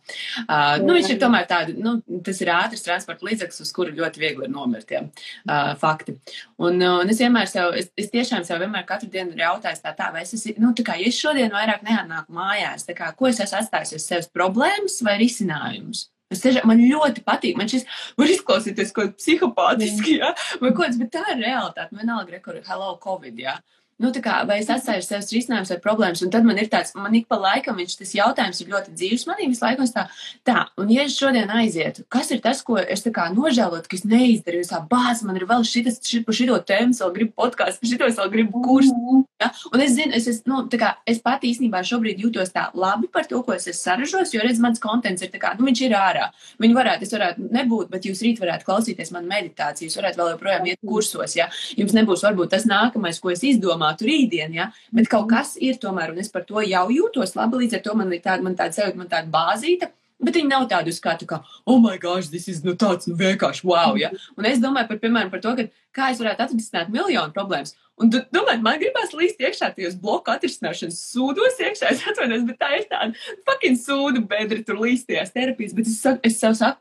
Uh, 0.47 0.79
nu, 0.81 0.95
viņš 0.95 1.11
ir 1.13 1.19
tomēr 1.21 1.43
tāda, 1.45 1.75
nu, 1.77 1.99
tas 2.25 2.39
ir 2.41 2.49
ātrs 2.49 2.81
transporta 2.81 3.27
līdzeklis, 3.27 3.61
uz 3.61 3.73
kuru 3.75 3.93
ļoti 3.99 4.23
viegli 4.23 4.47
ir 4.47 4.49
nomirt, 4.49 4.89
jā, 4.89 5.03
uh, 5.05 5.75
fakti. 5.77 6.15
Un, 6.57 6.81
un 6.81 7.13
es 7.13 7.21
vienmēr 7.21 7.51
sev, 7.51 7.75
es, 7.77 7.91
es 8.01 8.09
tiešām 8.09 8.47
sev 8.47 8.63
vienmēr 8.63 8.87
katru 8.89 9.11
dienu 9.13 9.35
ir 9.35 9.43
jautājis 9.43 9.83
tā, 9.85 9.93
tā, 9.99 10.09
vai 10.15 10.25
es 10.25 10.33
esmu, 10.39 10.55
nu, 10.63 10.73
tā 10.73 10.87
kā, 10.87 10.97
ja 10.97 11.11
es 11.11 11.21
šodien 11.21 11.53
vairāk 11.53 11.85
neatnāku 11.85 12.33
mājās, 12.33 12.87
tā 12.89 12.97
kā, 12.97 13.11
ko 13.13 13.29
es 13.29 13.43
esmu 13.45 13.61
atstājis 13.61 13.99
uz 13.99 14.09
sevis 14.09 14.33
problēmas 14.33 14.97
vai 15.05 15.19
risinājumus? 15.21 16.07
Es 16.31 16.43
tiešām, 16.43 16.69
man 16.69 16.79
ļoti 16.79 17.25
patīk, 17.27 17.57
man 17.59 17.69
šis 17.71 17.83
var 18.19 18.31
izklausīties 18.31 18.93
kaut 18.95 19.17
psihopātiski, 19.19 20.17
jā, 20.21 20.31
vai 20.61 20.71
kaut 20.71 20.85
kas, 20.87 20.99
bet 21.01 21.11
tā 21.13 21.25
ir 21.33 21.43
realitāte. 21.43 21.91
Man 21.91 22.05
vienalga, 22.05 22.39
kur 22.43 22.59
ir 22.59 22.67
hello 22.67 22.95
covid, 23.03 23.37
jā. 23.39 23.57
Nu, 24.01 24.09
kā, 24.23 24.39
vai 24.49 24.57
es 24.61 24.69
atstāju 24.71 25.03
sev 25.05 25.21
risinājumus 25.29 25.71
vai 25.75 25.77
problēmas, 25.83 26.23
un 26.25 26.31
tad 26.33 26.45
man 26.47 26.57
ir 26.57 26.69
tāds, 26.71 26.95
man 26.97 27.13
ik 27.17 27.27
pa 27.29 27.37
laikam 27.37 27.77
viņš 27.77 27.97
tas 27.99 28.13
jautājums 28.17 28.61
ir 28.63 28.71
ļoti 28.71 28.95
dzīves 28.97 29.27
manī 29.29 29.49
visu 29.51 29.61
laiku, 29.61 29.85
tā, 29.93 30.07
tā, 30.47 30.63
un 30.81 30.89
ja 30.89 31.05
es 31.05 31.17
šodien 31.19 31.51
aizietu, 31.53 32.05
kas 32.09 32.31
ir 32.33 32.41
tas, 32.41 32.63
ko 32.65 32.79
es 32.81 33.05
tā 33.05 33.11
kā 33.13 33.27
nožēlot, 33.33 33.85
ka 33.89 33.99
es 33.99 34.05
neizdarīju, 34.09 34.69
tā 34.71 34.79
bāz, 34.89 35.21
man 35.27 35.37
ir 35.37 35.45
vēl 35.49 35.65
šitas, 35.67 35.99
šit, 36.07 36.25
par 36.25 36.37
šito 36.37 36.57
tēmu, 36.71 36.97
vēl 36.97 37.13
gribu 37.17 37.35
podkāstu, 37.43 37.83
par 37.83 37.91
šito 37.91 38.09
es 38.09 38.17
vēl 38.17 38.31
gribu 38.33 38.63
kursu, 38.65 39.21
ja? 39.43 39.51
un 39.69 39.85
es 39.85 39.93
zinu, 39.99 40.15
es, 40.17 40.29
es, 40.31 40.41
nu, 40.49 40.63
kā, 40.81 40.95
es 41.05 41.21
pat 41.21 41.45
īstenībā 41.45 41.83
šobrīd 41.85 42.25
jūtos 42.25 42.53
tā 42.55 42.69
labi 42.73 43.11
par 43.11 43.29
to, 43.29 43.43
ko 43.45 43.53
es 43.57 43.69
esmu 43.69 43.81
saražos, 43.81 44.33
jo, 44.33 44.41
redz, 44.41 44.61
mans 44.63 44.81
kontents 44.81 45.21
ir 45.21 45.29
tā 45.33 45.41
kā, 45.41 45.53
nu, 45.59 45.67
viņš 45.69 45.83
ir 45.85 45.97
ārā, 45.99 46.31
viņu 46.61 46.79
varētu, 46.79 47.05
es 47.05 47.15
varētu 47.17 47.51
nebūt, 47.53 47.93
bet 47.93 48.09
jūs 48.09 48.25
rīt 48.25 48.41
varētu 48.41 48.65
klausīties 48.65 49.13
man 49.13 49.29
meditāciju, 49.29 49.89
jūs 49.91 50.01
varētu 50.01 50.21
vēl 50.21 50.33
joprojām 50.35 50.69
iet 50.71 50.81
kursos, 50.85 51.37
ja, 51.37 51.51
jums 51.77 51.93
nebūs 51.97 52.25
varbūt 52.25 52.53
tas 52.55 52.67
nākamais, 52.69 53.21
ko 53.21 53.33
es 53.33 53.43
izdomāju, 53.45 53.90
domātu 53.91 54.07
rītdien, 54.07 54.53
ja? 54.53 54.71
bet 54.91 55.09
kaut 55.09 55.29
kas 55.29 55.57
ir 55.59 55.77
tomēr, 55.79 56.11
un 56.11 56.19
es 56.19 56.29
par 56.29 56.45
to 56.45 56.61
jau 56.61 56.89
jūtos 56.89 57.35
labi, 57.35 57.65
līdz 57.65 57.79
ar 57.79 57.81
to 57.81 57.95
man 57.95 58.13
ir 58.13 58.21
tāda, 58.21 58.43
man 58.43 58.55
tāda 58.55 58.73
sajūta, 58.73 58.97
man 58.97 59.09
tāda 59.09 59.29
bāzīta. 59.29 59.91
Bet 60.21 60.35
viņi 60.37 60.51
nav 60.51 60.67
tādi 60.69 60.91
uzskatu, 60.93 61.25
ka, 61.25 61.39
oh, 61.65 61.79
my 61.81 61.97
gosh, 61.97 62.27
tas 62.29 62.43
ir 62.45 62.59
nu, 62.61 62.75
tāds 62.77 63.07
nu, 63.09 63.15
vienkārši 63.17 63.63
wow. 63.65 63.95
Ja? 63.97 64.11
Un 64.37 64.45
es 64.45 64.59
domāju 64.61 64.91
par, 64.91 64.99
piemēram, 65.01 65.31
par 65.31 65.41
to, 65.41 65.55
ka, 65.57 65.65
kā 65.97 66.11
es 66.13 66.21
varētu 66.21 66.45
atrisināt 66.45 66.91
miljonu 66.93 67.33
problēmas. 67.33 67.73
Un, 67.97 68.11
tu, 68.13 68.21
domāju, 68.29 68.61
man 68.61 68.77
gribās 68.77 69.15
līst 69.17 69.41
iekšā 69.41 69.71
tajos 69.73 69.97
bloku 69.97 70.29
atrisināšanas 70.29 70.99
sūdos 71.09 71.57
iekšā. 71.65 71.89
Es 71.89 72.05
atvainojos, 72.05 72.45
bet 72.51 72.61
tā 72.61 72.69
ir 72.77 72.85
tāda 72.91 73.33
fucking 73.49 73.81
sūdu 73.81 74.21
bedra 74.29 74.61
tur 74.61 74.77
līstajās 74.83 75.33
terapijas. 75.33 75.73
Bet 75.73 75.89
es, 75.89 75.97
es 76.29 76.37
sev 76.37 76.53
saku, 76.61 76.77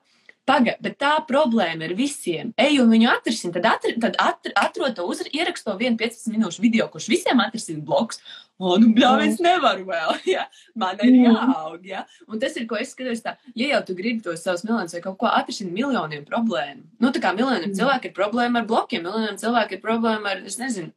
Pagaid, 0.50 0.82
bet 0.82 0.98
tā 0.98 1.12
problēma 1.28 1.86
ir 1.86 1.96
visiem. 1.98 2.52
Ej 2.58 2.80
un 2.82 2.90
viņu 2.90 3.10
atrisini, 3.12 3.54
tad, 3.54 3.68
atri, 3.70 3.94
tad 4.02 4.16
atri, 4.18 4.52
atrod 4.58 4.96
to 4.98 5.06
uzrakstu, 5.06 5.36
ierakst 5.38 5.66
to 5.66 5.74
15 5.78 6.30
minūšu 6.34 6.64
video, 6.64 6.88
kurš 6.90 7.10
visiem 7.12 7.42
atrisina 7.44 7.84
bloks. 7.86 8.18
O, 8.60 8.74
nu, 8.76 8.90
bļāv, 8.92 9.22
es 9.24 9.38
nevaru 9.40 9.86
vēl, 9.88 10.18
ja? 10.34 10.42
man 10.76 10.98
ir 11.00 11.14
jāaug, 11.22 11.80
ja? 11.88 12.02
Un 12.28 12.42
tas 12.42 12.58
ir, 12.60 12.66
ko 12.68 12.76
es 12.76 12.92
skatos 12.92 13.22
tā, 13.24 13.38
ja 13.56 13.70
jau 13.70 13.80
tu 13.88 13.96
gribi 13.96 14.20
tos 14.26 14.42
savus 14.44 14.66
miljonus 14.66 14.92
vai 14.98 15.00
kaut 15.06 15.16
ko 15.22 15.30
atrisini 15.30 15.72
miljoniem 15.72 16.26
problēmu. 16.28 16.84
Nu, 17.00 17.08
tā 17.14 17.22
kā 17.24 17.32
miljoniem 17.36 17.72
cilvēku 17.76 18.10
ir 18.10 18.16
problēma 18.18 18.60
ar 18.60 18.68
blokiem, 18.68 19.06
miljoniem 19.06 19.40
cilvēku 19.40 19.78
ir 19.78 19.84
problēma 19.86 20.34
ar, 20.34 20.42
es 20.50 20.58
nezinu, 20.60 20.92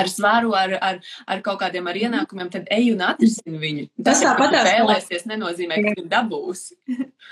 ar 0.00 0.10
svaru, 0.10 0.52
ar, 0.58 0.74
ar, 0.82 1.00
ar 1.30 1.42
kaut 1.46 1.60
kādiem 1.62 1.88
ar 1.90 1.98
ienākumiem, 1.98 2.50
tad 2.52 2.68
ej 2.74 2.92
un 2.94 3.04
atrisini 3.06 3.60
viņu. 3.62 3.86
Tas, 4.06 4.22
tāpat 4.24 4.56
vēlēsies, 4.68 5.26
nenozīmē, 5.30 5.80
ka 5.80 5.94
viņu 5.94 6.10
dabūsi. 6.10 6.78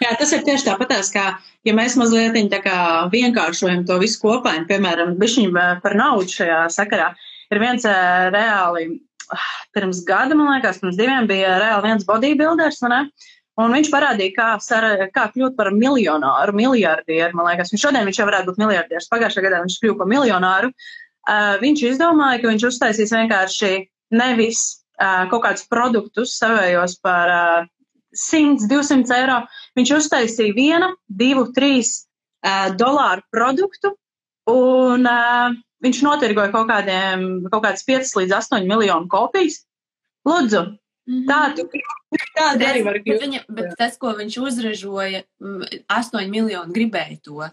Jā, 0.03 0.15
tas 0.19 0.33
ir 0.35 0.45
tieši 0.47 0.69
tāpatās, 0.71 1.13
kā, 1.15 1.27
ja 1.69 1.77
mēs 1.77 1.99
mazliet 2.01 2.39
tā 2.53 2.63
kā 2.65 2.77
vienkāršojam 3.13 3.85
to 3.89 3.99
visu 4.03 4.23
kopā, 4.23 4.55
piemēram, 4.69 5.15
bišķiņ 5.21 5.53
par 5.85 5.99
naudu 5.99 6.33
šajā 6.33 6.65
sakarā, 6.75 7.13
ir 7.53 7.61
viens 7.63 7.87
reāli, 8.35 8.89
ah, 9.35 9.53
pirms 9.77 10.03
gada, 10.09 10.39
man 10.39 10.55
liekas, 10.57 10.81
pirms 10.83 10.99
diviem 10.99 11.29
bija 11.31 11.59
reāli 11.63 11.91
viens 11.91 12.09
bodybuilders, 12.09 12.83
vai 12.85 12.93
ne? 12.97 13.05
Un 13.61 13.75
viņš 13.75 13.91
parādīja, 13.93 14.33
kā, 14.33 14.47
sar, 14.65 14.87
kā 15.13 15.27
kļūt 15.35 15.59
par 15.59 15.69
miljonāru, 15.77 16.55
miljardieru. 16.57 17.37
Man 17.37 17.51
liekas, 17.51 17.69
viņš 17.75 17.83
šodien 17.85 18.07
viņš 18.09 18.21
jau 18.23 18.27
varētu 18.31 18.49
būt 18.49 18.61
miljardieris. 18.63 19.11
Pagājušajā 19.13 19.45
gadā 19.45 19.59
viņš 19.67 19.77
kļuva 19.83 19.99
par 20.01 20.09
miljonāru. 20.09 20.71
Uh, 21.23 21.57
viņš 21.63 21.85
izdomāja, 21.93 22.41
ka 22.43 22.51
viņš 22.51 22.65
uztaisīs 22.67 23.13
vienkārši 23.15 23.73
nevis 24.19 24.63
uh, 24.99 25.29
kaut 25.31 25.45
kādus 25.45 25.69
produktus 25.71 26.37
savējos 26.41 26.97
par 27.05 27.31
uh, 27.31 27.69
100, 28.19 28.67
200 28.71 29.17
eiro. 29.21 29.41
Viņš 29.79 29.95
uztaisīja 30.01 30.57
vienu, 30.57 30.91
divu, 31.07 31.47
trīs 31.55 31.95
uh, 32.03 32.73
dolāru 32.75 33.23
produktu 33.31 33.95
un 34.51 35.07
uh, 35.07 35.55
viņš 35.83 36.03
notirgoja 36.07 36.51
kaut, 36.55 36.69
kādiem, 36.71 37.27
kaut 37.53 37.63
kādas 37.69 37.87
5 37.87 38.17
līdz 38.19 38.39
8 38.43 38.67
miljonu 38.67 39.11
kopijas. 39.11 39.63
Lūdzu, 40.27 40.67
Mm 41.07 41.15
-hmm. 41.15 41.27
Tādu, 41.27 41.63
tādu 42.39 42.65
arī 42.65 42.85
var 42.85 42.97
kļūt. 43.03 43.47
Bet, 43.49 43.75
tas, 43.79 43.97
ko 43.99 44.13
viņš 44.15 44.37
uzražoja, 44.39 45.23
8 45.41 46.29
miljoni 46.31 46.73
gribēja 46.73 47.19
to. 47.23 47.49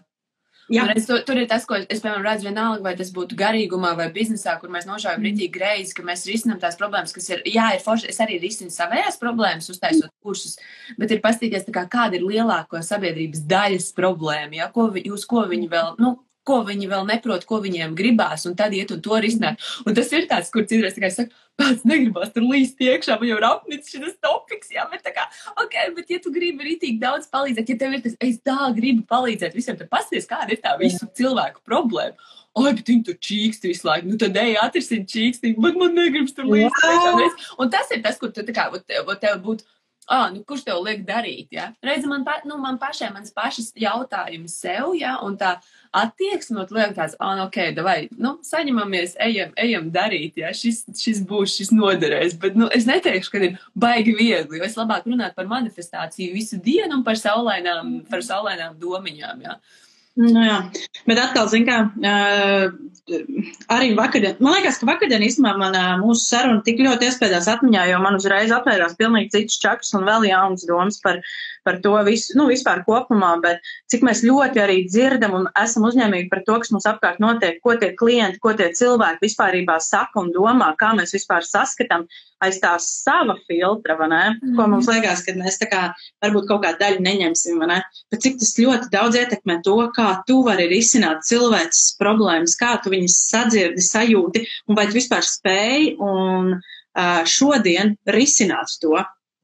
Es, 0.70 1.06
tur, 1.08 1.24
tur 1.26 1.38
ir 1.40 1.48
tas, 1.50 1.64
ko 1.66 1.74
es, 1.80 1.98
piemēram, 1.98 2.22
redzu 2.22 2.46
vienalga, 2.46 2.84
vai 2.84 2.92
tas 2.98 3.10
būtu 3.14 3.34
garīgumā 3.38 3.90
vai 3.98 4.06
biznesā, 4.14 4.54
kur 4.60 4.70
mēs 4.70 4.86
nošaujam 4.86 5.18
mm. 5.18 5.26
rītīgi 5.26 5.50
greizi, 5.56 5.96
ka 5.96 6.04
mēs 6.06 6.22
risinām 6.30 6.60
tās 6.62 6.78
problēmas, 6.78 7.14
kas 7.16 7.26
ir, 7.32 7.42
jā, 7.50 7.72
ir 7.74 7.82
forši, 7.82 8.10
es 8.12 8.22
arī 8.22 8.38
risinu 8.42 8.70
savējās 8.74 9.18
problēmas, 9.18 9.70
uztaisot 9.72 10.12
kursus, 10.22 10.60
bet 11.00 11.10
ir 11.10 11.22
pastīties, 11.24 11.66
kā, 11.74 11.88
kāda 11.90 12.20
ir 12.20 12.26
lielāko 12.28 12.82
sabiedrības 12.86 13.42
daļas 13.50 13.90
problēma, 13.98 14.60
ja, 14.62 14.70
ko, 14.74 14.92
jūs, 14.94 15.26
ko 15.30 15.42
viņi 15.50 15.70
vēl, 15.74 15.96
nu, 16.02 16.14
ko 16.46 16.60
viņi 16.66 16.88
vēl 16.90 17.06
neprot, 17.08 17.44
ko 17.48 17.60
viņiem 17.62 17.94
gribās, 17.98 18.46
un 18.48 18.56
tad 18.58 18.74
iet 18.76 18.92
un 18.94 19.02
to 19.04 19.20
risināt. 19.22 19.60
Un 19.84 19.96
tas 19.96 20.10
ir 20.16 20.26
tāds, 20.30 20.50
kur 20.52 20.66
citreiz 20.68 20.96
kā 20.98 21.10
saka, 21.12 21.34
pats 21.60 21.84
negribas 21.88 22.32
tur 22.34 22.46
līst 22.48 22.80
iekšā, 22.80 23.18
man 23.20 23.30
jau 23.30 23.38
ir 23.40 23.46
apnicis 23.50 23.96
šis 23.96 24.18
topiks, 24.24 24.72
jā, 24.74 24.86
bet 24.92 25.04
tā 25.06 25.12
kā, 25.16 25.26
ok, 25.60 25.78
bet 25.96 26.12
ja 26.14 26.20
tu 26.24 26.32
gribi 26.34 26.70
rītīgi 26.70 27.00
daudz 27.02 27.28
palīdzēt, 27.32 27.72
ja 27.74 27.80
tev 27.80 27.96
ir 27.96 28.04
tas, 28.06 28.16
es 28.24 28.40
tā 28.46 28.70
gribu 28.76 29.04
palīdzēt 29.10 29.56
visiem, 29.56 29.78
tad 29.80 29.90
pasties, 29.92 30.28
kāda 30.30 30.56
ir 30.56 30.62
tā 30.64 30.76
visu 30.80 31.08
cilvēku 31.18 31.64
problēma. 31.68 32.16
Ai, 32.58 32.72
bet 32.74 32.88
viņi 32.90 33.04
tur 33.06 33.14
čīkst 33.22 33.66
visu 33.68 33.86
laiku. 33.86 34.08
Nu, 34.10 34.16
tad 34.18 34.34
ej, 34.40 34.56
atrisini 34.58 35.06
čīksti, 35.06 35.52
bet 35.62 35.76
man 35.78 35.92
negribas 35.94 36.34
tur 36.34 36.48
līst. 36.50 37.44
Un 37.62 37.70
tas 37.70 37.92
ir 37.94 38.00
tas, 38.02 38.18
kur 38.18 38.32
tu 38.34 38.42
tā 38.42 38.54
kā, 38.56 38.66
tev, 38.90 39.12
tev 39.22 39.36
būtu 39.44 39.68
ah, 40.10 40.28
nu, 40.34 40.42
kurš 40.46 40.64
tev 40.66 40.80
liek 40.84 41.04
darīt? 41.06 41.48
Ja? 41.54 41.70
Reiz 41.84 42.06
man, 42.08 42.24
pa, 42.26 42.40
nu, 42.48 42.58
man 42.60 42.78
pašai, 42.82 43.12
mans 43.14 43.32
pašas 43.34 43.70
jautājums 43.78 44.56
sev, 44.60 44.92
ja, 44.98 45.16
un 45.24 45.36
tā 45.40 45.56
attieksme, 45.96 46.66
liek 46.74 46.94
tāds, 46.96 47.16
ah, 47.22 47.36
nu, 47.38 47.46
ok, 47.46 47.58
vai, 47.86 47.98
nu, 48.18 48.36
saņemamies, 48.46 49.16
ejam, 49.22 49.54
ejam 49.60 49.90
darīt, 49.94 50.40
ja, 50.42 50.52
šis, 50.56 50.82
šis 50.98 51.22
būs, 51.26 51.54
šis 51.60 51.70
noderēs, 51.74 52.34
bet, 52.42 52.58
nu, 52.58 52.68
es 52.74 52.88
neteikšu, 52.90 53.32
ka 53.32 53.44
ir 53.46 53.60
baigi 53.78 54.16
viegli, 54.18 54.58
jo 54.58 54.66
es 54.66 54.78
labāk 54.78 55.06
runātu 55.06 55.38
par 55.38 55.50
manifestāciju 55.50 56.34
visu 56.34 56.58
dienu 56.62 57.00
un 57.00 57.06
par 57.06 57.18
saulainām, 57.20 58.00
par 58.10 58.26
saulainām 58.26 58.76
domiņām, 58.82 59.46
ja. 59.46 59.60
Nu, 60.20 60.40
jā, 60.44 60.56
bet 61.08 61.18
atkal, 61.22 61.46
zin 61.48 61.64
kā, 61.64 61.78
arī 63.72 63.92
vakardien, 63.96 64.36
man 64.44 64.58
liekas, 64.58 64.76
ka 64.80 64.88
vakardien 64.90 65.24
īstenībā 65.24 65.54
man 65.60 65.78
mūsu 66.02 66.26
saruna 66.26 66.60
tik 66.66 66.82
ļoti 66.84 67.08
iespējās 67.08 67.48
atmiņā, 67.54 67.86
jo 67.88 68.00
man 68.04 68.18
uzreiz 68.18 68.52
atvērās 68.52 68.98
pilnīgi 69.00 69.32
cits 69.32 69.60
čakrs 69.62 69.94
un 69.96 70.04
vēl 70.08 70.28
jauns 70.28 70.66
domas 70.68 71.00
par, 71.04 71.22
par 71.64 71.80
to 71.84 71.94
visu, 72.06 72.36
nu, 72.38 72.46
vispār 72.50 72.82
kopumā, 72.86 73.34
bet 73.42 73.60
cik 73.92 74.04
mēs 74.06 74.24
ļoti 74.26 74.62
arī 74.62 74.78
dzirdam 74.88 75.36
un 75.38 75.46
esam 75.60 75.86
uzņēmīgi 75.88 76.30
par 76.32 76.44
to, 76.46 76.58
kas 76.62 76.72
mums 76.74 76.88
apkārt 76.88 77.20
notiek, 77.22 77.60
ko 77.64 77.76
tie 77.80 77.92
klienti, 77.98 78.40
ko 78.42 78.54
tie 78.56 78.70
cilvēki 78.76 79.24
vispārībā 79.26 79.78
saka 79.84 80.24
un 80.24 80.32
domā, 80.34 80.72
kā 80.80 80.92
mēs 80.98 81.14
vispār 81.16 81.46
saskatām 81.46 82.06
aiz 82.40 82.58
tā 82.62 82.72
sava 82.80 83.36
filtra, 83.48 83.96
vai 83.98 84.08
ne? 84.12 84.22
Mm. 84.38 84.54
Ko 84.56 84.66
mums 84.72 84.88
liekas, 84.90 85.22
ka 85.26 85.34
mēs 85.36 85.60
tā 85.60 85.68
kā 85.70 85.82
varbūt 86.24 86.48
kaut 86.48 86.64
kādu 86.64 86.80
daļu 86.80 87.04
neņemsim, 87.04 87.60
vai 87.60 87.70
ne? 87.74 87.78
Bet 88.12 88.24
cik 88.24 88.40
tas 88.40 88.54
ļoti 88.60 88.90
daudz 88.94 89.20
ietekmē 89.20 89.60
to, 89.66 89.76
kā 89.96 90.08
tu 90.28 90.40
vari 90.46 90.68
risināt 90.70 91.26
cilvēces 91.28 91.94
problēmas, 92.00 92.56
kā 92.60 92.76
tu 92.82 92.92
viņas 92.94 93.20
sadzirdi, 93.34 93.84
sajūti, 93.84 94.44
un 94.68 94.78
vai 94.78 94.88
tu 94.88 94.96
vispār 94.96 95.26
spēj 95.26 95.94
un 96.00 96.54
uh, 96.56 97.22
šodien 97.28 97.96
risināt 98.08 98.78
to. 98.80 98.96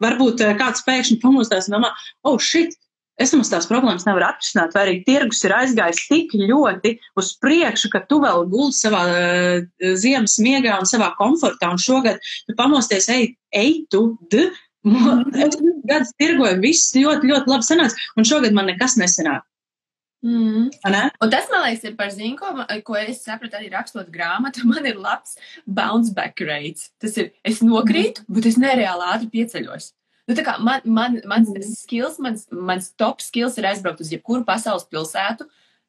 Varbūt 0.05 0.43
uh, 0.45 0.57
kāds 0.59 0.85
pēkšņi 0.87 1.21
pamostās 1.23 1.71
un 1.71 1.79
domā, 1.79 1.93
oh, 2.29 2.37
shit, 2.43 2.77
es 3.21 3.33
nemaz 3.33 3.51
tās 3.53 3.69
problēmas 3.71 4.05
nevaru 4.09 4.29
atrisināt, 4.29 4.75
vai 4.77 4.85
arī 4.85 4.97
tirgus 5.07 5.41
ir 5.47 5.55
aizgājis 5.57 6.03
tik 6.11 6.37
ļoti 6.37 6.97
uz 7.17 7.33
priekšu, 7.41 7.91
ka 7.95 8.03
tu 8.11 8.21
vēl 8.25 8.45
gulsi 8.53 8.87
savā 8.87 9.03
uh, 9.09 9.91
ziemas 9.97 10.37
miegā 10.43 10.77
un 10.81 10.89
savā 10.89 11.13
komfortā, 11.21 11.73
un 11.73 11.81
šogad 11.81 12.21
tu 12.49 12.57
pamosties, 12.59 13.09
ej, 13.13 13.31
ej 13.57 13.75
tu, 13.93 14.09
d, 14.33 14.49
es 15.47 15.59
gadus 15.89 16.15
tirgoju, 16.21 16.61
viss 16.63 16.95
ļoti, 16.97 17.33
ļoti 17.33 17.55
labi 17.55 17.67
sanāca, 17.67 18.09
un 18.17 18.29
šogad 18.29 18.57
man 18.57 18.69
nekas 18.71 18.99
nesanāk. 19.01 19.47
Mm. 20.25 20.71
Un 21.23 21.31
tas, 21.31 21.51
man 21.53 21.67
liekas, 21.67 21.85
ir 21.87 21.97
par 21.99 22.09
zinu, 22.11 22.39
ko, 22.41 22.53
ko 22.87 22.97
es 22.99 23.21
sapratu 23.23 23.59
arī 23.59 23.69
rakstot 23.73 24.09
grāmatu. 24.13 24.65
Man 24.71 24.89
ir 24.89 24.97
labs 24.99 25.37
bounce 25.67 26.15
back 26.17 26.41
rates. 26.41 26.91
Tas 27.03 27.15
ir, 27.21 27.31
es 27.47 27.61
nokrītu, 27.63 28.25
mm. 28.25 28.39
bet 28.39 28.49
es 28.51 28.59
nereāli 28.59 29.07
ātri 29.13 29.31
pieceļos. 29.37 29.93
Nu, 30.27 30.35
man, 30.59 30.83
man, 30.85 31.21
mans 31.31 31.53
mm. 31.53 31.63
skills, 31.69 32.17
mans, 32.19 32.49
mans 32.51 32.91
top 32.99 33.23
skills 33.23 33.61
ir 33.61 33.69
aizbraukt 33.71 34.03
uz 34.03 34.11
jebkuru 34.11 34.43
pasaules 34.49 34.89
pilsētu, 34.91 35.47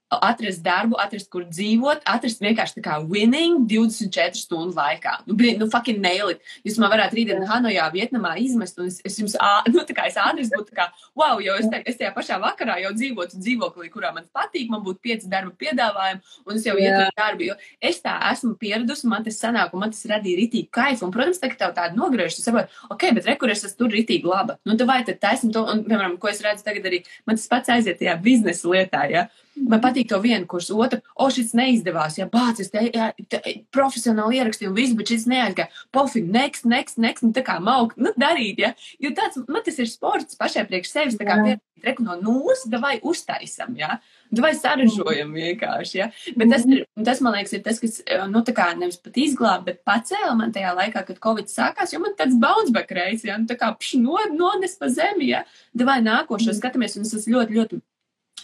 atrast 0.08 0.64
darbu, 0.64 0.96
atrast, 1.02 1.28
kur 1.32 1.44
dzīvot, 1.50 2.06
atrast 2.08 2.40
vienkārši 2.44 2.78
tā 2.78 2.84
kā 2.86 2.98
winning 3.04 3.66
24 3.68 4.40
stundu 4.40 4.78
laikā. 4.78 5.18
Nu, 5.28 5.36
blin, 5.36 5.58
nu 5.60 5.68
fucking 5.72 6.00
nail 6.04 6.32
it. 6.32 6.44
Jūs 6.64 6.78
man 6.80 6.92
varētu 6.94 7.18
rītdien 7.18 7.44
Hanojā, 7.50 7.90
Vietnamā 7.92 8.38
izmest, 8.40 8.80
un 8.80 8.88
es, 8.88 9.02
es 9.08 9.18
jums, 9.20 9.36
ā, 9.36 9.66
nu, 9.74 9.84
tā 9.88 9.96
kā 9.98 10.08
es 10.08 10.20
ādres 10.22 10.52
būtu 10.54 10.72
tā 10.72 10.78
kā, 10.80 10.88
wow, 11.18 11.42
jo 11.44 11.58
es, 11.60 11.68
te, 11.72 11.82
es 11.90 12.00
tajā 12.00 12.14
pašā 12.16 12.40
vakarā 12.44 12.78
jau 12.86 12.94
dzīvotu 12.96 13.42
dzīvoklī, 13.42 13.90
kurā 13.92 14.14
man 14.16 14.30
patīk, 14.36 14.70
man 14.72 14.84
būtu 14.86 15.04
pieci 15.04 15.32
darba 15.32 15.52
piedāvājumi, 15.60 16.24
un 16.48 16.60
es 16.60 16.68
jau 16.68 16.78
ietu 16.80 17.10
darbu, 17.18 17.50
jo 17.50 17.58
es 17.92 18.00
tā 18.04 18.16
esmu 18.32 18.54
pieradusi, 18.62 19.10
man 19.12 19.28
tas 19.28 19.42
sanāk, 19.42 19.76
un 19.76 19.84
man 19.84 19.92
tas 19.92 20.06
radīja 20.08 20.40
ritīgi 20.40 20.72
kaifu, 20.72 21.08
un, 21.08 21.16
protams, 21.16 21.42
tā, 21.42 21.52
ka 21.52 21.60
tev 21.66 21.76
tāda 21.76 21.98
nogriežas, 21.98 22.40
tu 22.40 22.48
saproti, 22.48 22.72
ok, 22.94 23.10
bet 23.18 23.28
rekur 23.34 23.52
es 23.52 23.66
esmu 23.68 23.84
tur 23.84 23.98
ritīgi 23.98 24.30
laba. 24.30 24.56
Nu, 24.68 24.78
tu 24.80 24.88
vai 24.88 25.02
tad 25.08 25.20
taisni 25.24 25.52
to, 25.56 25.66
un, 25.68 25.84
piemēram, 25.88 26.16
ko 26.22 26.32
es 26.32 26.40
redzu 26.46 26.64
tagad 26.68 26.88
arī, 26.88 27.04
man 27.28 27.40
tas 27.40 27.50
pats 27.52 27.76
aiziet 27.76 28.00
tajā 28.00 28.16
biznesa 28.24 28.72
lietā, 28.72 29.04
ja. 29.12 29.28
Man 29.68 29.82
patīk 29.84 30.10
to 30.12 30.20
vienu 30.24 30.46
kursu, 30.50 30.78
otru, 30.84 31.02
o, 31.16 31.30
šis 31.34 31.54
neizdevās, 31.58 32.20
ja 32.20 32.28
bācis, 32.32 32.70
te, 32.74 32.84
ja, 32.94 33.10
te, 33.32 33.42
profesionāli 33.74 34.42
ierakstīju 34.42 34.74
visu, 34.76 34.98
bet 35.00 35.14
šis 35.14 35.28
neaizgāja. 35.32 35.72
Pofīgi, 35.96 36.30
next, 36.34 36.68
next, 36.70 37.02
next, 37.02 37.26
nu 37.26 37.34
tā 37.36 37.44
kā 37.48 37.58
mauk, 37.64 37.96
nu 37.98 38.14
darīt, 38.20 38.62
ja. 38.62 38.74
Jo 39.04 39.14
tāds, 39.18 39.42
man 39.50 39.66
tas 39.66 39.80
ir 39.82 39.90
sports 39.90 40.38
pašai 40.40 40.68
priekš 40.70 40.94
sevis, 40.94 41.18
tā 41.20 41.28
kā 41.28 41.40
pierādīt, 41.42 41.64
reku 41.84 42.04
no 42.04 42.16
nulles, 42.22 42.64
davai 42.70 42.98
uztaisam, 43.06 43.76
ja. 43.78 43.98
Vai 44.44 44.52
sarežģojam 44.58 45.32
vienkārši. 45.36 45.98
Ja? 46.00 46.10
Bet 46.36 46.52
tas, 46.52 46.66
ir, 46.68 46.86
tas, 47.06 47.22
man 47.24 47.38
liekas, 47.38 47.54
ir 47.56 47.64
tas, 47.66 47.80
kas 47.80 48.00
nu, 48.32 48.44
nevis 48.82 49.00
pat 49.04 49.20
izglāba, 49.24 49.70
bet 49.70 49.84
pacēla 49.88 50.34
man 50.38 50.54
tajā 50.56 50.74
laikā, 50.78 51.06
kad 51.08 51.22
Covid 51.24 51.52
sākās, 51.52 51.94
jo 51.94 52.02
man 52.04 52.16
tāds 52.20 52.38
bounce 52.40 52.74
back 52.76 52.92
reizes, 52.92 53.28
ja? 53.30 53.38
nu, 53.40 53.48
tā 53.50 53.58
kā 53.60 53.72
pš, 53.78 54.02
no, 54.04 54.18
nones 54.36 54.76
pa 54.80 54.92
zemi, 54.92 55.32
ja? 55.32 55.46
vai 55.88 56.02
nākošo 56.04 56.56
skatāmies, 56.58 56.98
un 56.98 57.08
es 57.08 57.16
esmu 57.16 57.38
ļoti, 57.38 57.62
ļoti 57.62 57.82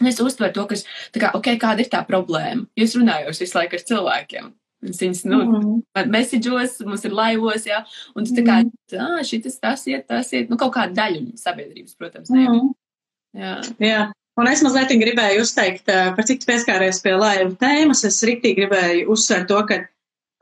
Es 0.01 0.17
uztveru 0.23 0.55
to, 0.55 0.65
kas, 0.71 0.87
kā, 1.13 1.29
okay, 1.37 1.59
kāda 1.61 1.83
ir 1.83 1.89
tā 1.91 2.01
problēma. 2.07 2.65
Jūs 2.79 2.95
runājat 2.97 3.41
visu 3.43 3.57
laiku 3.59 3.77
ar 3.77 3.83
cilvēkiem. 3.91 4.51
Viņas, 4.83 5.21
nu, 5.29 5.39
mm 5.45 6.09
messageos, 6.11 6.79
mums 6.83 7.05
ir 7.07 7.13
laivos, 7.15 7.63
jā, 7.69 7.77
un 8.17 8.25
tu 8.27 8.33
tā 8.35 8.43
kā, 8.43 8.55
ah, 8.99 9.21
šitas 9.23 9.55
tas 9.61 9.85
iet, 9.87 10.07
tas 10.09 10.31
iet, 10.33 10.49
nu, 10.51 10.57
kaut 10.59 10.73
kāda 10.75 10.97
daļa 10.97 11.37
sabiedrības, 11.39 11.95
protams, 11.95 12.31
ne. 12.33 12.43
Mm. 12.49 12.71
Jā. 13.37 13.53
jā. 13.79 14.01
Un 14.41 14.49
es 14.49 14.63
mazliet 14.65 14.91
gribēju 14.97 15.43
uzteikt, 15.45 15.85
par 15.85 16.25
cik 16.25 16.43
pieskāries 16.49 16.99
pie 17.05 17.13
laivu 17.13 17.53
tēmas, 17.61 18.01
es 18.09 18.17
riktīgi 18.25 18.63
gribēju 18.63 19.05
uzsvērt 19.13 19.47
to, 19.51 19.59
ka 19.69 19.79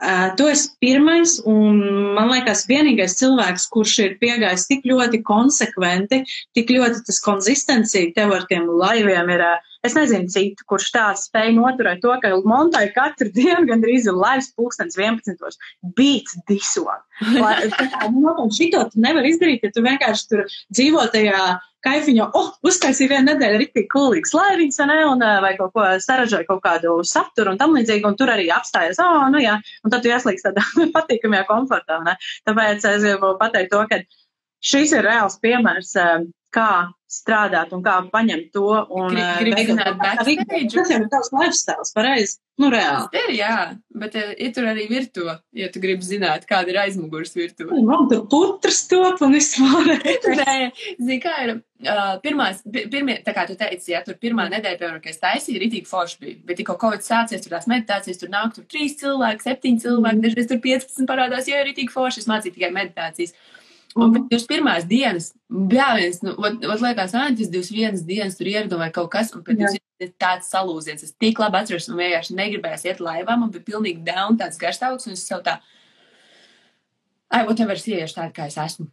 Uh, 0.01 0.31
tu 0.33 0.47
esi 0.49 0.71
pirmais 0.81 1.35
un, 1.45 1.77
man 2.17 2.31
liekas, 2.31 2.63
vienīgais 2.69 3.13
cilvēks, 3.19 3.67
kurš 3.69 3.97
ir 4.01 4.15
piegājis 4.23 4.65
tik 4.69 4.87
ļoti 4.89 5.21
konsekventi, 5.27 6.23
tik 6.57 6.73
ļoti 6.73 7.03
tas 7.05 7.21
konsistencija 7.21 8.09
tev 8.15 8.33
ar 8.33 8.47
tiem 8.49 8.65
laiviem 8.81 9.29
ir. 9.35 9.45
Uh, 9.45 9.67
es 9.85 9.95
nezinu 9.97 10.29
citu, 10.31 10.65
kurš 10.69 10.91
tāds 10.95 11.25
spēja 11.29 11.55
noturēt 11.55 12.01
to, 12.03 12.13
ka 12.21 12.33
Montai 12.47 12.87
katru 12.95 13.31
dienu 13.37 13.65
gandrīz 13.69 14.07
ir 14.09 14.17
laivs 14.17 14.51
pulkstens 14.57 14.99
11. 14.99 15.57
Beats 15.97 16.37
disot. 16.49 17.03
Nu, 17.21 18.47
šito 18.53 18.85
tu 18.91 19.01
nevar 19.01 19.27
izdarīt, 19.27 19.65
ja 19.65 19.73
tu 19.73 19.83
vienkārši 19.85 20.29
tur 20.31 20.47
dzīvo 20.73 21.05
tajā 21.13 21.41
kaifiņo, 21.85 22.27
oh, 22.37 22.49
uztaisīja 22.67 23.15
vienu 23.15 23.31
nedēļu 23.31 23.59
rīktīgi 23.61 23.89
kulīgs 23.89 24.35
laivīgs, 24.37 24.77
ne, 24.85 24.97
un 25.09 25.23
vai 25.41 25.55
kaut 25.57 25.73
ko 25.73 25.85
saražoja 26.03 26.45
kaut 26.45 26.61
kādu 26.65 26.99
saturu 27.07 27.53
un 27.53 27.57
tam 27.61 27.73
līdzīgi, 27.77 28.05
un 28.05 28.17
tur 28.19 28.29
arī 28.33 28.51
apstājas, 28.53 29.01
oh, 29.01 29.25
nu 29.33 29.41
jā, 29.41 29.55
un 29.81 29.93
tad 29.93 30.05
tu 30.05 30.11
ieslīgs 30.11 30.45
tādā 30.45 30.65
patīkamajā 30.95 31.47
komfortā, 31.49 31.97
ne. 32.05 32.17
Tāpēc 32.49 32.85
es 32.91 33.05
gribu 33.07 33.33
pateikt 33.41 33.73
to, 33.73 33.81
ka 33.89 34.01
šis 34.61 34.93
ir 34.97 35.09
reāls 35.09 35.39
piemērs, 35.41 35.95
kā 36.53 36.71
strādāt 37.11 37.73
un 37.75 37.83
kā 37.85 37.97
paņemt 38.13 38.53
to. 38.55 38.69
Un, 38.89 39.17
Gribu 39.41 39.67
zināt, 39.71 39.97
backstage. 39.99 40.71
Tas 40.75 40.93
jau 40.93 41.01
ir 41.01 41.09
tavs 41.11 41.33
lifestyle, 41.35 41.89
pareizi. 41.95 42.39
Nu, 42.61 42.69
reāli. 42.69 43.07
Tas 43.09 43.23
ir, 43.23 43.31
jā, 43.39 43.55
bet 43.97 44.15
ir 44.19 44.51
tur 44.53 44.67
arī 44.69 44.85
virtuve, 44.89 45.33
ja 45.57 45.69
tu 45.73 45.81
gribi 45.81 46.05
zināt, 46.05 46.43
kāda 46.49 46.69
ir 46.73 46.79
aizmugures 46.83 47.33
virtuve. 47.33 47.79
Man 47.87 48.09
tur 48.11 48.25
putras 48.29 48.83
top 48.91 49.23
un 49.25 49.33
vispār. 49.33 49.93
Nē, 50.41 50.57
zini, 50.99 51.19
kā 51.23 51.35
ir. 51.47 51.53
Uh, 51.81 52.19
pirmās, 52.21 52.59
pirmie, 52.69 53.15
tā 53.25 53.33
kā 53.33 53.47
tu 53.49 53.55
teici, 53.57 53.89
ja 53.95 54.03
tur 54.05 54.13
pirmā 54.21 54.43
nedēļa, 54.51 54.77
piemēram, 54.77 54.99
kad 55.01 55.15
es 55.15 55.23
taisīju, 55.23 55.63
rītīgi 55.63 55.89
forši 55.89 56.19
bija, 56.21 56.35
bet 56.45 56.59
tikko 56.59 56.75
Covid 56.83 57.01
sācies, 57.01 57.41
tur 57.41 57.55
tās 57.55 57.65
meditācijas, 57.71 58.19
tur 58.21 58.29
nāk 58.29 58.51
tur 58.53 58.67
trīs 58.69 58.99
cilvēki, 58.99 59.41
septiņi 59.47 59.81
cilvēki, 59.81 60.19
mm. 60.19 60.25
dažreiz 60.27 60.51
tur 60.51 60.59
15 60.61 61.09
parādās, 61.09 61.49
jo 61.49 61.57
ir 61.57 61.65
rītīgi 61.71 61.89
forši, 61.89 62.21
es 62.21 62.29
mācīju 62.29 62.59
tikai 62.59 62.69
meditācijas. 62.75 63.33
Un 63.99 64.13
pēc 64.13 64.35
jūs 64.35 64.45
pirmās 64.47 64.85
dienas, 64.87 65.31
bļāviens, 65.51 66.21
nu, 66.23 66.35
ot, 66.39 66.61
ot 66.63 66.83
liekas, 66.83 67.15
ā, 67.17 67.25
tas 67.35 67.51
21 67.51 68.05
dienas 68.07 68.37
tur 68.39 68.47
ieradu 68.47 68.79
vai 68.79 68.87
kaut 68.95 69.09
kas, 69.11 69.33
un 69.35 69.43
pēc 69.43 69.65
jūs 69.65 69.75
ir 70.05 70.13
tāds 70.21 70.47
salūziens. 70.53 71.03
Es 71.03 71.15
tik 71.19 71.41
labi 71.41 71.59
atceros, 71.59 71.89
un 71.91 71.99
vienkārši 71.99 72.37
negribējās 72.37 72.87
iet 72.87 73.03
laivā, 73.03 73.35
man 73.35 73.51
bija 73.51 73.67
pilnīgi 73.67 74.05
down 74.07 74.39
tāds 74.39 74.61
garstāvoklis, 74.61 75.09
un 75.09 75.17
es 75.19 75.25
sev 75.27 75.43
tā, 75.45 75.57
ai, 77.31 77.43
whatever, 77.43 77.75
es 77.75 77.87
ieiešu 77.89 78.21
tādu, 78.21 78.35
kā 78.37 78.47
es 78.51 78.59
esmu. 78.61 78.87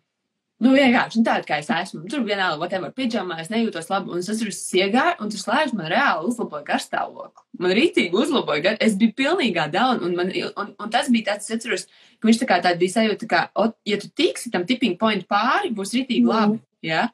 Nu, 0.59 0.73
vienkārši 0.75 1.21
nu, 1.21 1.25
tāda, 1.27 1.47
kā 1.47 1.61
es 1.63 1.69
esmu. 1.71 2.01
Tur 2.11 2.25
vienalga, 2.27 2.59
whatever, 2.59 2.91
pidžamā, 2.95 3.37
es 3.43 3.51
nejūtos 3.53 3.87
labi. 3.93 4.11
Un 4.11 4.25
es 4.25 4.41
tur 4.41 4.51
iegāju, 4.51 5.19
un 5.23 5.31
tur 5.31 5.39
slēdz 5.39 5.75
man 5.79 5.87
reāli 5.93 6.33
uzlaboja 6.33 6.67
garstāvokli. 6.67 7.45
Man 7.63 7.75
rītīgi 7.79 8.19
uzlaboja, 8.19 8.65
gar... 8.65 8.79
es 8.83 8.97
biju 8.99 9.15
pilnīgā 9.21 9.69
down, 9.71 10.03
un, 10.03 10.17
man, 10.19 10.33
un, 10.35 10.73
un 10.75 10.91
tas 10.91 11.13
bija 11.15 11.31
tāds, 11.31 11.47
es 11.47 11.61
atceros, 11.61 11.87
ka 12.19 12.31
viņš 12.31 12.41
tā 12.43 12.49
kā 12.51 12.59
tāda 12.65 12.81
bija 12.81 12.97
sajūta, 12.97 13.29
ka, 13.31 13.45
o, 13.55 13.69
ja 13.87 14.01
tu 14.03 14.11
tiksi 14.11 14.51
tam 14.51 14.67
tipping 14.67 14.99
point 14.99 15.23
pāri, 15.31 15.71
būs 15.75 15.95
rītīgi 15.95 16.27
mm. 16.27 16.33
labi. 16.33 16.61
Ja? 16.91 17.07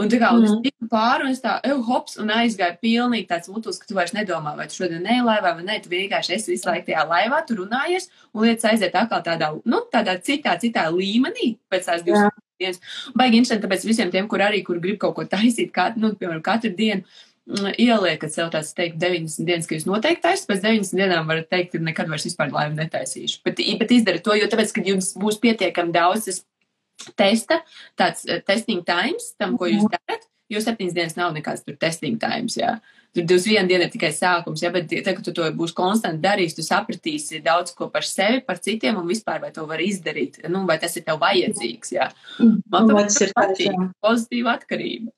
Un 0.00 0.08
tā 0.12 0.16
kā 0.20 0.32
mm. 0.32 0.48
es 0.48 0.56
tiku 0.64 0.88
pāri, 0.92 1.28
un 1.28 1.36
es 1.36 1.44
tā, 1.44 1.58
eju, 1.68 1.76
hops, 1.90 2.16
un 2.20 2.32
aizgāju 2.32 2.80
pilnīgi 2.80 3.28
tāds 3.28 3.52
mutus, 3.52 3.76
ka 3.80 3.88
tu 3.88 3.96
vairs 3.96 4.16
nedomā, 4.16 4.56
vai 4.56 4.70
tu 4.72 4.80
šodien 4.80 5.04
ne 5.04 5.20
laivā, 5.24 5.52
vai 5.56 5.68
nē, 5.68 5.78
tu 5.84 5.92
vienkārši 5.92 6.36
esi 6.36 6.52
visu 6.52 6.68
laiku 6.68 6.88
tajā 6.90 7.04
laivā, 7.12 7.44
tu 7.44 7.60
runājies, 7.60 8.08
un 8.32 8.44
lietas 8.44 8.72
aiziet 8.72 8.96
atkal 8.96 9.24
tādā, 9.24 9.52
nu, 9.68 9.84
tādā 9.92 10.18
citā, 10.20 10.56
citā 10.60 10.88
līmenī 10.92 11.54
pēc 11.72 11.88
tās 11.92 12.04
divas. 12.04 12.28
Baigi 12.60 13.40
interesanti, 13.40 13.64
tāpēc 13.66 13.86
visiem 13.88 14.10
tiem, 14.12 14.28
kur 14.30 14.44
arī, 14.44 14.62
kur 14.66 14.80
grib 14.82 14.98
kaut 15.02 15.16
ko 15.18 15.24
taisīt, 15.28 15.72
kā, 15.74 15.90
nu, 16.00 16.14
piemēram, 16.16 16.42
katru 16.44 16.72
dienu, 16.76 17.04
mm, 17.50 17.76
ieliekat 17.82 18.32
sev 18.32 18.50
tāds 18.54 18.72
teikt 18.76 18.98
90 19.02 19.48
dienas, 19.48 19.68
ka 19.68 19.76
jūs 19.76 19.88
noteikti 19.88 20.24
taisat, 20.24 20.48
pēc 20.50 20.64
90 20.64 21.02
dienām 21.02 21.28
varat 21.28 21.50
teikt, 21.52 21.74
ka 21.74 21.82
nekad 21.84 22.10
vairs 22.12 22.26
vispār 22.28 22.52
laivu 22.54 22.78
netaisīšu. 22.80 23.42
Bet, 23.46 23.62
bet 23.82 23.96
izdara 23.98 24.22
to, 24.24 24.36
jo 24.38 24.48
tāpēc, 24.52 24.72
ka 24.76 24.84
jums 24.86 25.12
būs 25.20 25.40
pietiekami 25.42 25.94
daudz 25.94 26.30
tas 26.30 26.42
testa, 27.18 27.60
tāds 27.98 28.24
uh, 28.28 28.40
testing 28.46 28.84
times 28.86 29.34
tam, 29.36 29.56
ko 29.60 29.68
jūs 29.70 29.84
mhm. 29.84 29.96
darat, 29.96 30.28
jo 30.52 30.62
septiņas 30.62 30.96
dienas 30.96 31.18
nav 31.18 31.34
nekāds 31.36 31.66
tur 31.66 31.76
testing 31.80 32.20
times, 32.22 32.56
jā. 32.58 32.78
Tur 33.16 33.24
21 33.24 33.68
diena 33.70 33.86
ir 33.86 33.92
tikai 33.94 34.10
sākums, 34.12 34.60
ja, 34.60 34.68
bet 34.74 34.90
tagad, 34.92 35.22
tu 35.24 35.32
to 35.32 35.46
būsi 35.56 35.72
konstanti 35.76 36.20
darījis, 36.20 36.56
tu 36.58 36.64
sapratīsi 36.66 37.40
daudz 37.44 37.72
ko 37.76 37.88
par 37.92 38.04
sevi, 38.04 38.42
par 38.44 38.60
citiem 38.60 38.98
un 39.00 39.08
vispār 39.08 39.40
vai 39.40 39.48
to 39.56 39.64
var 39.70 39.80
izdarīt, 39.80 40.42
nu, 40.52 40.66
vai 40.68 40.76
tas 40.82 40.98
ir 41.00 41.06
tev 41.06 41.22
vajadzīgs, 41.22 41.94
jā. 41.96 42.10
Man 42.72 42.92
tas 42.92 43.16
ir 43.24 43.32
patīk, 43.38 43.78
pozitīva 44.04 44.58
atkarība. 44.58 45.14